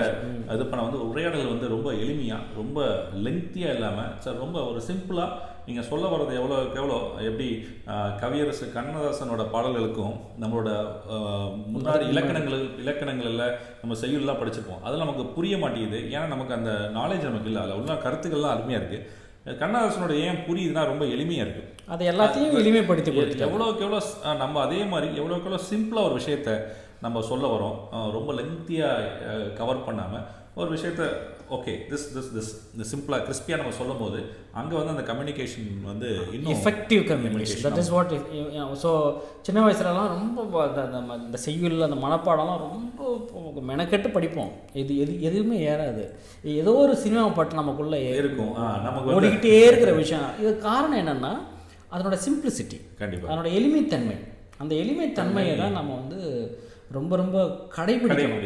இது 0.54 0.66
பண்ண 0.66 0.82
வந்து 0.82 1.08
உரையாடல் 1.08 1.46
வந்து 1.46 1.68
ரொம்ப 1.68 1.92
எளிமையா 2.02 2.38
ரொம்ப 2.56 2.78
லெங்க்தியா 3.24 3.70
இல்லாம 3.74 4.04
சார் 4.18 4.36
ரொம்ப 4.36 4.58
ஒரு 4.64 4.82
சிம்பிளா 4.88 5.26
நீங்க 5.68 5.82
சொல்ல 5.88 6.04
வர்றது 6.12 6.32
எவ்வளோக்கு 6.40 6.78
எவ்வளோ 6.80 6.98
எப்படி 7.28 7.48
கவியரசு 8.20 8.66
கண்ணதாசனோட 8.76 9.42
பாடல்களுக்கும் 9.54 10.14
நம்மளோட 10.42 10.70
முன்னாடி 11.74 12.04
இலக்கணங்கள் 12.12 12.62
இலக்கணங்கள்ல 12.82 13.46
நம்ம 13.80 13.96
செய்யுள்லாம் 14.02 14.40
படிச்சிருப்போம். 14.42 14.82
அது 14.88 15.02
நமக்கு 15.04 15.24
புரிய 15.36 15.56
மாட்டேங்குது. 15.62 16.00
ஏன்னா 16.14 16.26
நமக்கு 16.34 16.56
அந்த 16.58 16.72
நாலேஜ் 16.98 17.28
நமக்கு 17.30 17.50
இல்லை. 17.52 17.62
அதில் 17.64 17.80
உள்ள 17.80 17.98
கருத்துக்கள்லாம் 18.06 18.54
அருமையா 18.54 18.80
இருக்கு. 18.80 19.00
கண்ணதாசனோட 19.60 20.14
ஏன் 20.28 20.42
புரியுதுன்னா 20.46 20.82
ரொம்ப 20.92 21.04
எளிமையா 21.14 21.44
இருக்கு. 21.46 21.62
அது 21.94 22.02
எல்லாத்தையும் 22.12 22.58
எளிமைப்படுத்தி 22.62 23.10
கொடுத்து 23.12 23.46
எவ்வளோக்கு 23.46 23.84
எவ்வளோ 23.86 24.00
நம்ம 24.42 24.60
அதே 24.66 24.80
மாதிரி 24.92 25.08
எவ்வளோக்கு 25.20 25.48
எவ்வளோ 25.48 25.62
சிம்பிளாக 25.70 26.08
ஒரு 26.08 26.16
விஷயத்த 26.20 26.60
நம்ம 27.04 27.20
சொல்ல 27.30 27.46
வரோம். 27.54 27.76
ரொம்ப 28.16 28.30
லெங்க்தியாக 28.38 29.52
கவர் 29.60 29.86
பண்ணாமல் 29.88 30.24
ஒரு 30.60 30.70
விஷயத்த 30.76 31.04
ஓகே 31.56 31.72
திஸ் 31.90 32.06
திஸ் 32.14 32.30
திஸ் 32.36 32.50
இந்த 32.74 32.84
சிம்பிளாக 32.90 33.24
கிறிஸ்பியாக 33.26 33.60
நம்ம 33.60 33.74
சொல்லும் 33.78 34.00
போது 34.02 34.18
அங்கே 34.60 34.74
வந்து 34.78 34.94
அந்த 34.94 35.04
கம்யூனிகேஷன் 35.10 35.68
வந்து 35.90 36.08
இன்னும் 36.36 36.52
effective 36.56 37.02
communication 37.10 37.64
that 37.66 37.80
is 37.82 37.92
what 37.96 38.12
so 38.84 38.92
சின்ன 39.46 39.64
வயசுலலாம் 39.66 40.12
ரொம்ப 40.16 40.66
இந்த 41.26 41.40
செய்யுள் 41.46 41.86
அந்த 41.88 41.98
மனப்பாடம்லாம் 42.04 42.64
ரொம்ப 42.66 42.86
மெனக்கெட்டு 43.70 44.08
படிப்போம். 44.16 44.50
இது 44.80 44.92
எது 45.02 45.12
எதுவுமே 45.28 45.56
ஏறாது. 45.70 46.04
ஏதோ 46.60 46.72
ஒரு 46.84 46.94
சினிமா 47.04 47.22
பாட்டு 47.38 47.60
நமக்குள்ளே 47.60 48.00
இருக்கும். 48.20 48.52
நமக்கு 48.86 49.14
ஓடிக்கிட்டே 49.16 49.60
இருக்கிற 49.68 49.92
விஷயம். 50.00 50.28
இது 50.42 50.50
காரணம் 50.68 51.00
என்னன்னா 51.02 51.32
அதனோட 51.94 52.16
சிம்பிளிசிட்டி 52.26 52.78
கண்டிப்பாக 53.02 53.30
அதனோட 53.30 53.50
எளிமைத்தன்மை. 53.58 54.16
அந்த 54.62 54.72
எளிமைத்தன்மையை 54.82 55.54
தான் 55.62 55.76
நம்ம 55.78 55.90
வந்து 56.00 56.18
ரொம்ப 56.96 57.12
ரொம்ப 57.20 57.38
கடைபிடிக்கணும். 57.74 58.44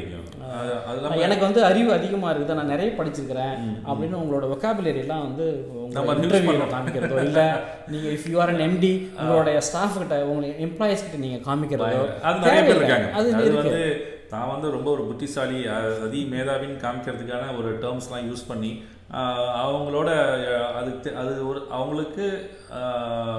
எனக்கு 1.24 1.44
வந்து 1.46 1.60
அறிவு 1.68 1.90
அதிகமாக 1.96 2.30
இருக்குது? 2.32 2.56
நான் 2.58 2.72
நிறைய 2.74 2.88
படிச்சிருக்கிறேன் 2.98 3.54
அப்படின்னு 3.88 4.16
உங்களோட 4.22 4.44
vocabulary-லாம் 4.52 5.26
வந்து 5.26 5.46
இன்டர்வியூல 6.24 6.66
காமிக்கிறதோ? 6.74 7.18
இல்லை 7.28 7.46
நீங்கள் 7.92 8.12
if 8.16 8.26
you 8.32 8.40
are 8.44 8.52
an 8.54 8.64
MD 8.68 8.92
உங்களுடைய 9.18 9.60
ஸ்டாஃப் 9.68 10.00
கிட்ட 10.02 10.18
உங்களுடைய 10.30 10.54
எம்ப்ளாயிஸ் 10.66 11.04
கிட்ட 11.04 11.20
நீங்கள் 11.26 11.44
காமிக்கிறதோ? 11.48 12.00
அது 12.28 12.44
நிறைய 12.46 12.62
பேர். 12.68 12.80
இருக்காங்க. 12.80 13.10
அது 13.20 13.28
வந்து 13.60 13.84
தான் 14.34 14.50
வந்து 14.54 14.68
ரொம்ப 14.76 14.88
ஒரு 14.96 15.02
புத்திசாலி 15.08 15.58
அதி 16.06 16.20
மேதாவின்னு 16.34 16.82
காமிக்கிறதுக்கான 16.84 17.48
ஒரு 17.60 17.70
டேர்ம்ஸ்லாம் 17.84 18.26
யூஸ் 18.28 18.44
பண்ணி 18.50 18.72
அவங்களோட 19.62 20.10
அஹ், 20.52 20.76
அது 21.22 21.32
ஒரு 21.46 21.60
அவங்களுக்கு 21.70 22.24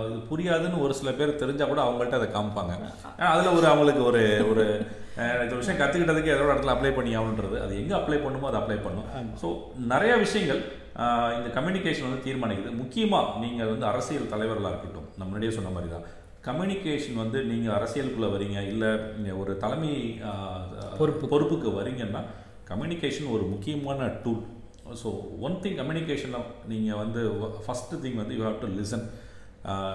இது 0.05 0.19
புரியாதுன்னு 0.29 0.81
ஒரு 0.81 0.93
சில 0.93 1.11
பேர் 1.11 1.31
தெரிஞ்சா 1.35 1.65
கூட 1.65 1.81
அவங்கள்ட்ட 1.83 2.19
அதை 2.19 2.27
காமிப்பாங்க. 2.29 2.73
அதுல 3.29 3.51
ஒரு 3.51 3.67
அவங்களுக்கு 3.67 4.03
ஒரு 4.03 4.21
ஒரு 4.51 4.65
இந்த 5.39 5.55
விஷயம் 5.55 5.79
கத்துக்கிட்டதுக்கு 5.79 6.33
ஏதோ 6.33 6.43
ஒரு 6.43 6.53
இடத்துல 6.53 6.75
அப்ளை 6.75 6.91
பண்ணி 6.93 7.11
ஆகணுன்றது 7.15 7.57
அது 7.61 7.73
எங்க 7.81 7.93
அப்ளை 7.99 8.19
பண்ணுமோ 8.21 8.49
அதை 8.49 8.59
அப்ளை 8.61 8.77
பண்ணும். 8.79 9.07
ஸோ 9.41 9.49
நிறைய 9.91 10.13
விஷயங்கள் 10.17 10.61
இந்த 11.37 11.49
கம்யூனிகேஷன் 11.55 12.07
வந்து 12.07 12.25
தீர்மானிக்குது. 12.25 12.71
முக்கியமா 12.81 13.21
நீங்க 13.39 13.61
வந்து 13.67 13.85
அரசியல் 13.85 14.31
தலைவர்களாக 14.33 14.73
இருக்கட்டும். 14.73 15.07
நம்ம 15.11 15.29
முன்னாடியே 15.29 15.55
சொன்ன 15.57 15.71
மாதிரி 15.75 15.91
தான் 15.91 16.05
கம்யூனிகேஷன் 16.43 17.21
வந்து 17.21 17.39
நீங்க 17.45 17.67
அரசியலுக்குள்ள 17.73 18.29
வரீங்க 18.31 18.59
இல்ல 18.67 18.85
நீங்க 19.15 19.33
ஒரு 19.37 19.53
தலைமை 19.57 19.91
பொறுப்பு. 20.99 21.25
பொறுப்புக்கு 21.27 21.69
வரீங்கன்னா 21.77 22.21
கம்யூனிகேஷன் 22.65 23.31
ஒரு 23.31 23.45
முக்கியமான 23.49 24.09
டூல் 24.23 24.43
ஸோ 25.01 25.09
ஒன் 25.47 25.55
திங் 25.63 25.77
கம்யூனிகேஷனில் 25.81 26.49
நீங்கள் 26.71 26.99
வந்து 27.03 27.21
ஃபஸ்ட்டு 27.65 27.99
திங் 28.03 28.19
வந்து 28.21 28.35
யூ 28.37 28.43
ஹாவ் 28.47 28.59
டு 28.65 28.69
லிசன் 28.79 29.05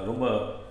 ரொம்ப 0.08 0.24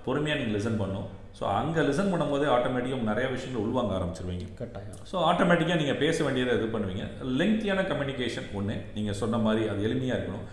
பொறுமையாக 0.06 0.39
நீங்கள் 0.39 0.58
லிசன் 0.58 0.82
பண்ணும் 0.84 1.08
ஸோ 1.38 1.43
அங்கே 1.58 1.82
லிசன் 1.88 2.12
பண்ணும்போதே 2.12 2.47
ஆட்டோமேட்டிக்காக 2.53 3.08
நிறைய 3.10 3.25
விஷயங்கள் 3.34 3.63
உள்வாங்க 3.63 3.91
ஆரம்பிச்சிருவீங்க. 3.97 4.45
கட்டாயம். 4.60 5.01
ஸோ 5.10 5.15
ஆட்டோமேட்டிக்காக 5.30 5.80
நீங்கள் 5.82 5.99
பேச 6.03 6.23
வேண்டியதை 6.27 6.53
இது 6.60 6.67
பண்ணுவீங்க. 6.75 7.03
லெங்க்தியான 7.39 7.82
கம்யூனிகேஷன் 7.91 8.47
ஒன்று 8.60 8.75
நீங்கள் 8.95 9.19
சொன்ன 9.21 9.39
மாதிரி 9.45 9.63
அது 9.71 9.86
எளிமையாக 9.88 10.17
இருக்கணும். 10.17 10.45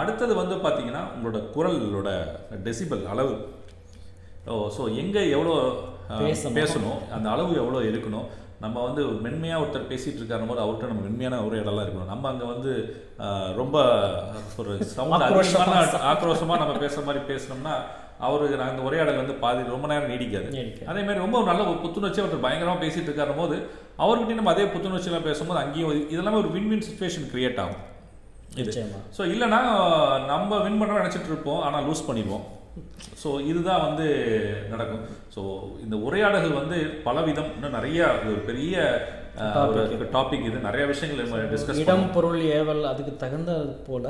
அடுத்தது 0.00 0.32
வந்து 0.40 0.56
பார்த்தீங்கன்னா 0.64 1.02
உங்களோட 1.14 1.40
குரலோட 1.54 2.10
டெசிபல் 2.66 3.04
அளவு. 3.12 3.34
ஓ 4.52 4.56
ஸோ 4.78 4.82
எங்கே 5.02 5.22
எவ்வளோ. 5.36 5.54
பேசணும் 6.58 6.98
அந்த 7.14 7.26
அளவு 7.34 7.52
எவ்வளோ 7.62 7.78
இருக்கணும். 7.90 8.26
நம்ம 8.60 8.82
வந்து 8.82 9.04
மென்மையாக 9.04 9.64
ஒருத்தர் 9.64 9.92
பேசிட்டு 9.92 10.20
இருக்காரு 10.20 10.46
போது 10.46 10.60
அவர்கிட்ட 10.60 10.86
நம்ம 10.86 11.02
மென்மையான 11.02 11.40
உரையாடலாம் 11.40 11.86
இருக்கணும். 11.86 12.06
நம்ம 12.06 12.28
அங்கே 12.28 12.44
வந்து 12.44 13.02
ரொம்ப 13.56 13.78
ஒரு 14.56 14.84
சவுண்ட். 14.84 15.22
அதிகமான 15.22 15.80
ஆக்ரோஷமாக 16.12 16.58
நம்ம 16.58 16.78
பேசுகிற 16.78 17.06
மாதிரி 17.06 17.34
பேசினோம்னா 17.34 17.74
அவருக்கு 18.18 18.62
அந்த 18.62 18.82
உரையாடல் 18.82 19.16
வந்து 19.16 19.32
பாதி 19.34 19.62
ரொம்ப 19.62 19.86
நேரம் 19.86 20.10
நீடிக்காது. 20.10 20.48
அதே 20.86 21.00
மாதிரி 21.00 21.18
ரொம்ப 21.18 21.36
ஒரு 21.36 21.46
நல்ல 21.46 21.68
ஒரு 21.68 21.78
புத்துணர்ச்சி 21.78 22.22
ஒருத்தர் 22.22 22.40
பயங்கரமாக 22.40 22.86
பேசிட்டு 22.86 23.10
இருக்காரு 23.10 23.36
போது 23.36 23.66
அவர்கிட்ட 23.98 24.34
நம்ம 24.34 24.50
அதே 24.50 24.64
புத்துணர்ச்சியெல்லாம் 24.64 25.22
பேசும்போது 25.22 25.60
அங்கேயும் 25.60 25.92
இது- 25.92 26.14
இதெல்லாமே 26.14 26.32
ஒரு 26.32 26.50
வின் 26.50 26.68
வின் 26.68 26.82
சுச்சுவேஷன் 26.90 27.36
கிரியேட் 27.36 27.58
ஆகும். 27.58 27.94
இது. 28.54 28.70
ஸோ 29.16 29.20
இல்லைன்னா 29.20 30.24
நம்ம 30.24 30.58
வின் 30.62 30.78
பண்ண 30.78 30.98
நினச்சிட்டு 30.98 31.24
இருப்போம் 31.24 31.62
ஆனால் 31.62 31.84
லூஸ் 31.84 32.10
பண்ணிடுவோம். 32.10 32.40
ஸோ 33.22 33.28
இதுதான் 33.50 33.84
வந்து 33.86 34.06
நடக்கும். 34.72 35.04
ஸோ 35.34 35.42
இந்த 35.84 35.96
உரையாடல்கள் 36.06 36.60
வந்து 36.62 36.78
பலவிதம். 37.06 37.52
இன்னும் 37.56 37.76
நிறைய 37.78 38.00
ஒரு 38.30 38.40
பெரிய 38.48 38.74
டாபிக் 40.16 40.46
இது. 40.48 40.58
நிறைய 40.66 40.84
விஷயங்கள் 40.92 41.22
நம்ம 41.24 41.44
டிஸ்கஸ் 41.52 41.80
இடம் 41.84 42.08
பொருள் 42.16 42.40
ஏவல் 42.58 42.82
அதுக்கு 42.90 43.12
தகுந்தது 43.22 43.72
போல 43.88 44.04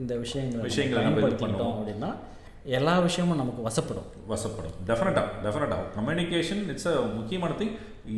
இந்த 0.00 0.12
விஷயங்களை 0.24 0.66
விஷயங்களை 0.68 1.02
நம்ம 1.06 1.18
இது 1.20 1.24
பயன்படுத்திக்கிட்டோம் 1.24 1.74
அப்படின்னா 1.78 2.10
எல்லா 2.78 2.94
விஷயமும் 3.06 3.40
நமக்கு 3.40 3.62
வசப்படும். 3.68 4.08
வசப்படும். 4.32 4.74
டெஃபினட்டாக 4.88 5.28
டெஃபினட்டாக 5.44 5.86
கம்யூனிகேஷன் 5.96 6.60
இட்ஸ் 6.72 6.88
அ 6.90 6.94
முக்கியமான 7.16 7.54
திங் 7.60 7.72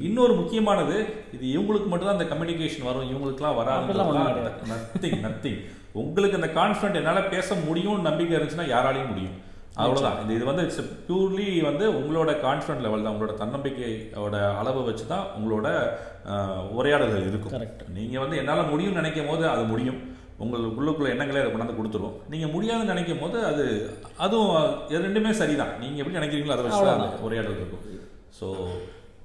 இன்னொரு 0.08 0.34
முக்கியமானது 0.40 0.96
இது 1.36 1.44
இவங்களுக்கு 1.54 1.88
மட்டும்தான் 1.90 2.18
அந்த 2.18 2.28
கம்யூனிகேஷன் 2.32 2.86
வரும். 2.88 3.08
இவங்களுக்குலாம் 3.12 3.58
வராது 3.60 4.42
நத்திங் 4.72 5.18
நத்திங் 5.26 5.60
உங்களுக்கு 6.02 6.38
அந்த 6.40 6.50
கான்ஃபிடென்ட் 6.60 7.00
என்னால் 7.00 7.30
பேச 7.34 7.56
முடியும்னு 7.66 8.08
நம்பிக்கை 8.08 8.34
இருந்துச்சுன்னா 8.36 8.68
யாராலையும் 8.74 9.10
முடியும். 9.12 9.36
அவ்வளவுதான். 9.82 10.18
இந்த 10.22 10.32
இது 10.38 10.44
வந்து 10.48 10.64
இட்ஸ் 10.66 10.82
பியூர்லி 11.06 11.46
வந்து 11.68 11.84
உங்களோட 11.98 12.32
கான்ஃபிடென்ட் 12.46 12.84
லெவல் 12.86 13.04
தான். 13.04 13.14
உங்களோட 13.14 13.34
தன்னம்பிக்கையோட 13.42 14.36
அளவை 14.60 14.82
வச்சு 14.88 15.04
தான் 15.12 15.24
உங்களோட 15.36 15.68
உரையாடல்கள் 16.78 17.28
இருக்கும். 17.30 17.54
Correct. 17.54 17.80
நீங்கள் 17.96 18.22
வந்து 18.24 18.38
என்னால் 18.42 18.70
முடியும்னு 18.72 19.00
நினைக்கும் 19.02 19.30
போது 19.30 19.44
அது 19.54 19.64
முடியும். 19.72 20.00
உங்கள் 20.44 20.64
உள்ளுக்குள்ள 20.78 21.08
எண்ணங்களே 21.14 21.42
அதை 21.42 21.50
கொண்டாந்து 21.50 21.78
கொடுத்துரும். 21.78 22.14
நீங்கள் 22.32 22.52
முடியாதுன்னு 22.54 22.92
நினைக்கும் 22.92 23.22
போது 23.24 23.38
அது 23.50 23.64
அதுவும் 24.26 24.56
இது 24.92 25.04
ரெண்டுமே 25.06 25.32
சரிதான். 25.42 25.74
நீங்கள் 25.82 26.02
எப்படி 26.02 26.18
நினைக்கிறீங்களோ 26.20 26.56
அதை 26.56 26.66
வச்சு 26.66 26.84
தான் 26.90 27.24
உரையாடல் 27.28 27.60
இருக்கும். 27.60 27.84
ஸோ 28.38 28.46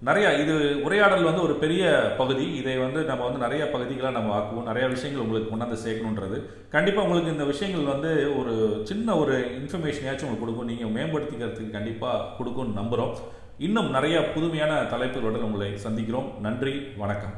நிறையா 0.05 0.41
இது 0.41 0.83
உரையாடல் 0.83 1.23
வந்து 1.23 1.41
ஒரு 1.41 1.55
பெரிய 1.55 2.13
பகுதி. 2.17 2.55
இதை 2.55 2.77
வந்து 2.77 3.03
நம்ம 3.03 3.23
வந்து 3.23 3.39
நிறைய 3.39 3.69
பகுதிகளாக 3.69 4.17
நம்ம 4.17 4.29
ஆக்குவோம். 4.39 4.63
நிறைய 4.63 4.87
விஷயங்கள் 4.87 5.23
உங்களுக்கு 5.25 5.51
கொண்டாந்து 5.53 5.83
சேர்க்கணுன்றது. 5.85 6.37
கண்டிப்பாக 6.69 7.07
உங்களுக்கு 7.07 7.31
இந்த 7.31 7.43
விஷயங்கள் 7.43 7.91
வந்து 7.93 8.37
ஒரு 8.39 8.81
சின்ன 8.83 9.15
ஒரு 9.15 9.33
இன்ஃபர்மேஷனையாச்சும் 9.39 10.29
உங்களுக்கு 10.29 10.43
கொடுக்கும். 10.43 10.69
நீங்கள் 10.71 10.95
மேம்படுத்திக்கிறதுக்கு 10.97 11.69
கண்டிப்பாக 11.69 12.25
கொடுக்கும்னு 12.37 12.79
நம்புகிறோம் 12.81 13.15
இன்னும் 13.57 13.93
நிறையா 13.93 14.33
புதுமையான 14.33 14.81
தலைப்புகளுடன் 14.81 15.47
உங்களை 15.49 15.71
சந்திக்கிறோம். 15.73 16.39
நன்றி 16.39 16.73
வணக்கம். 16.97 17.35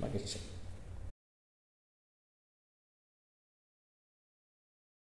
மகிழ்ச்சி. 0.00 0.38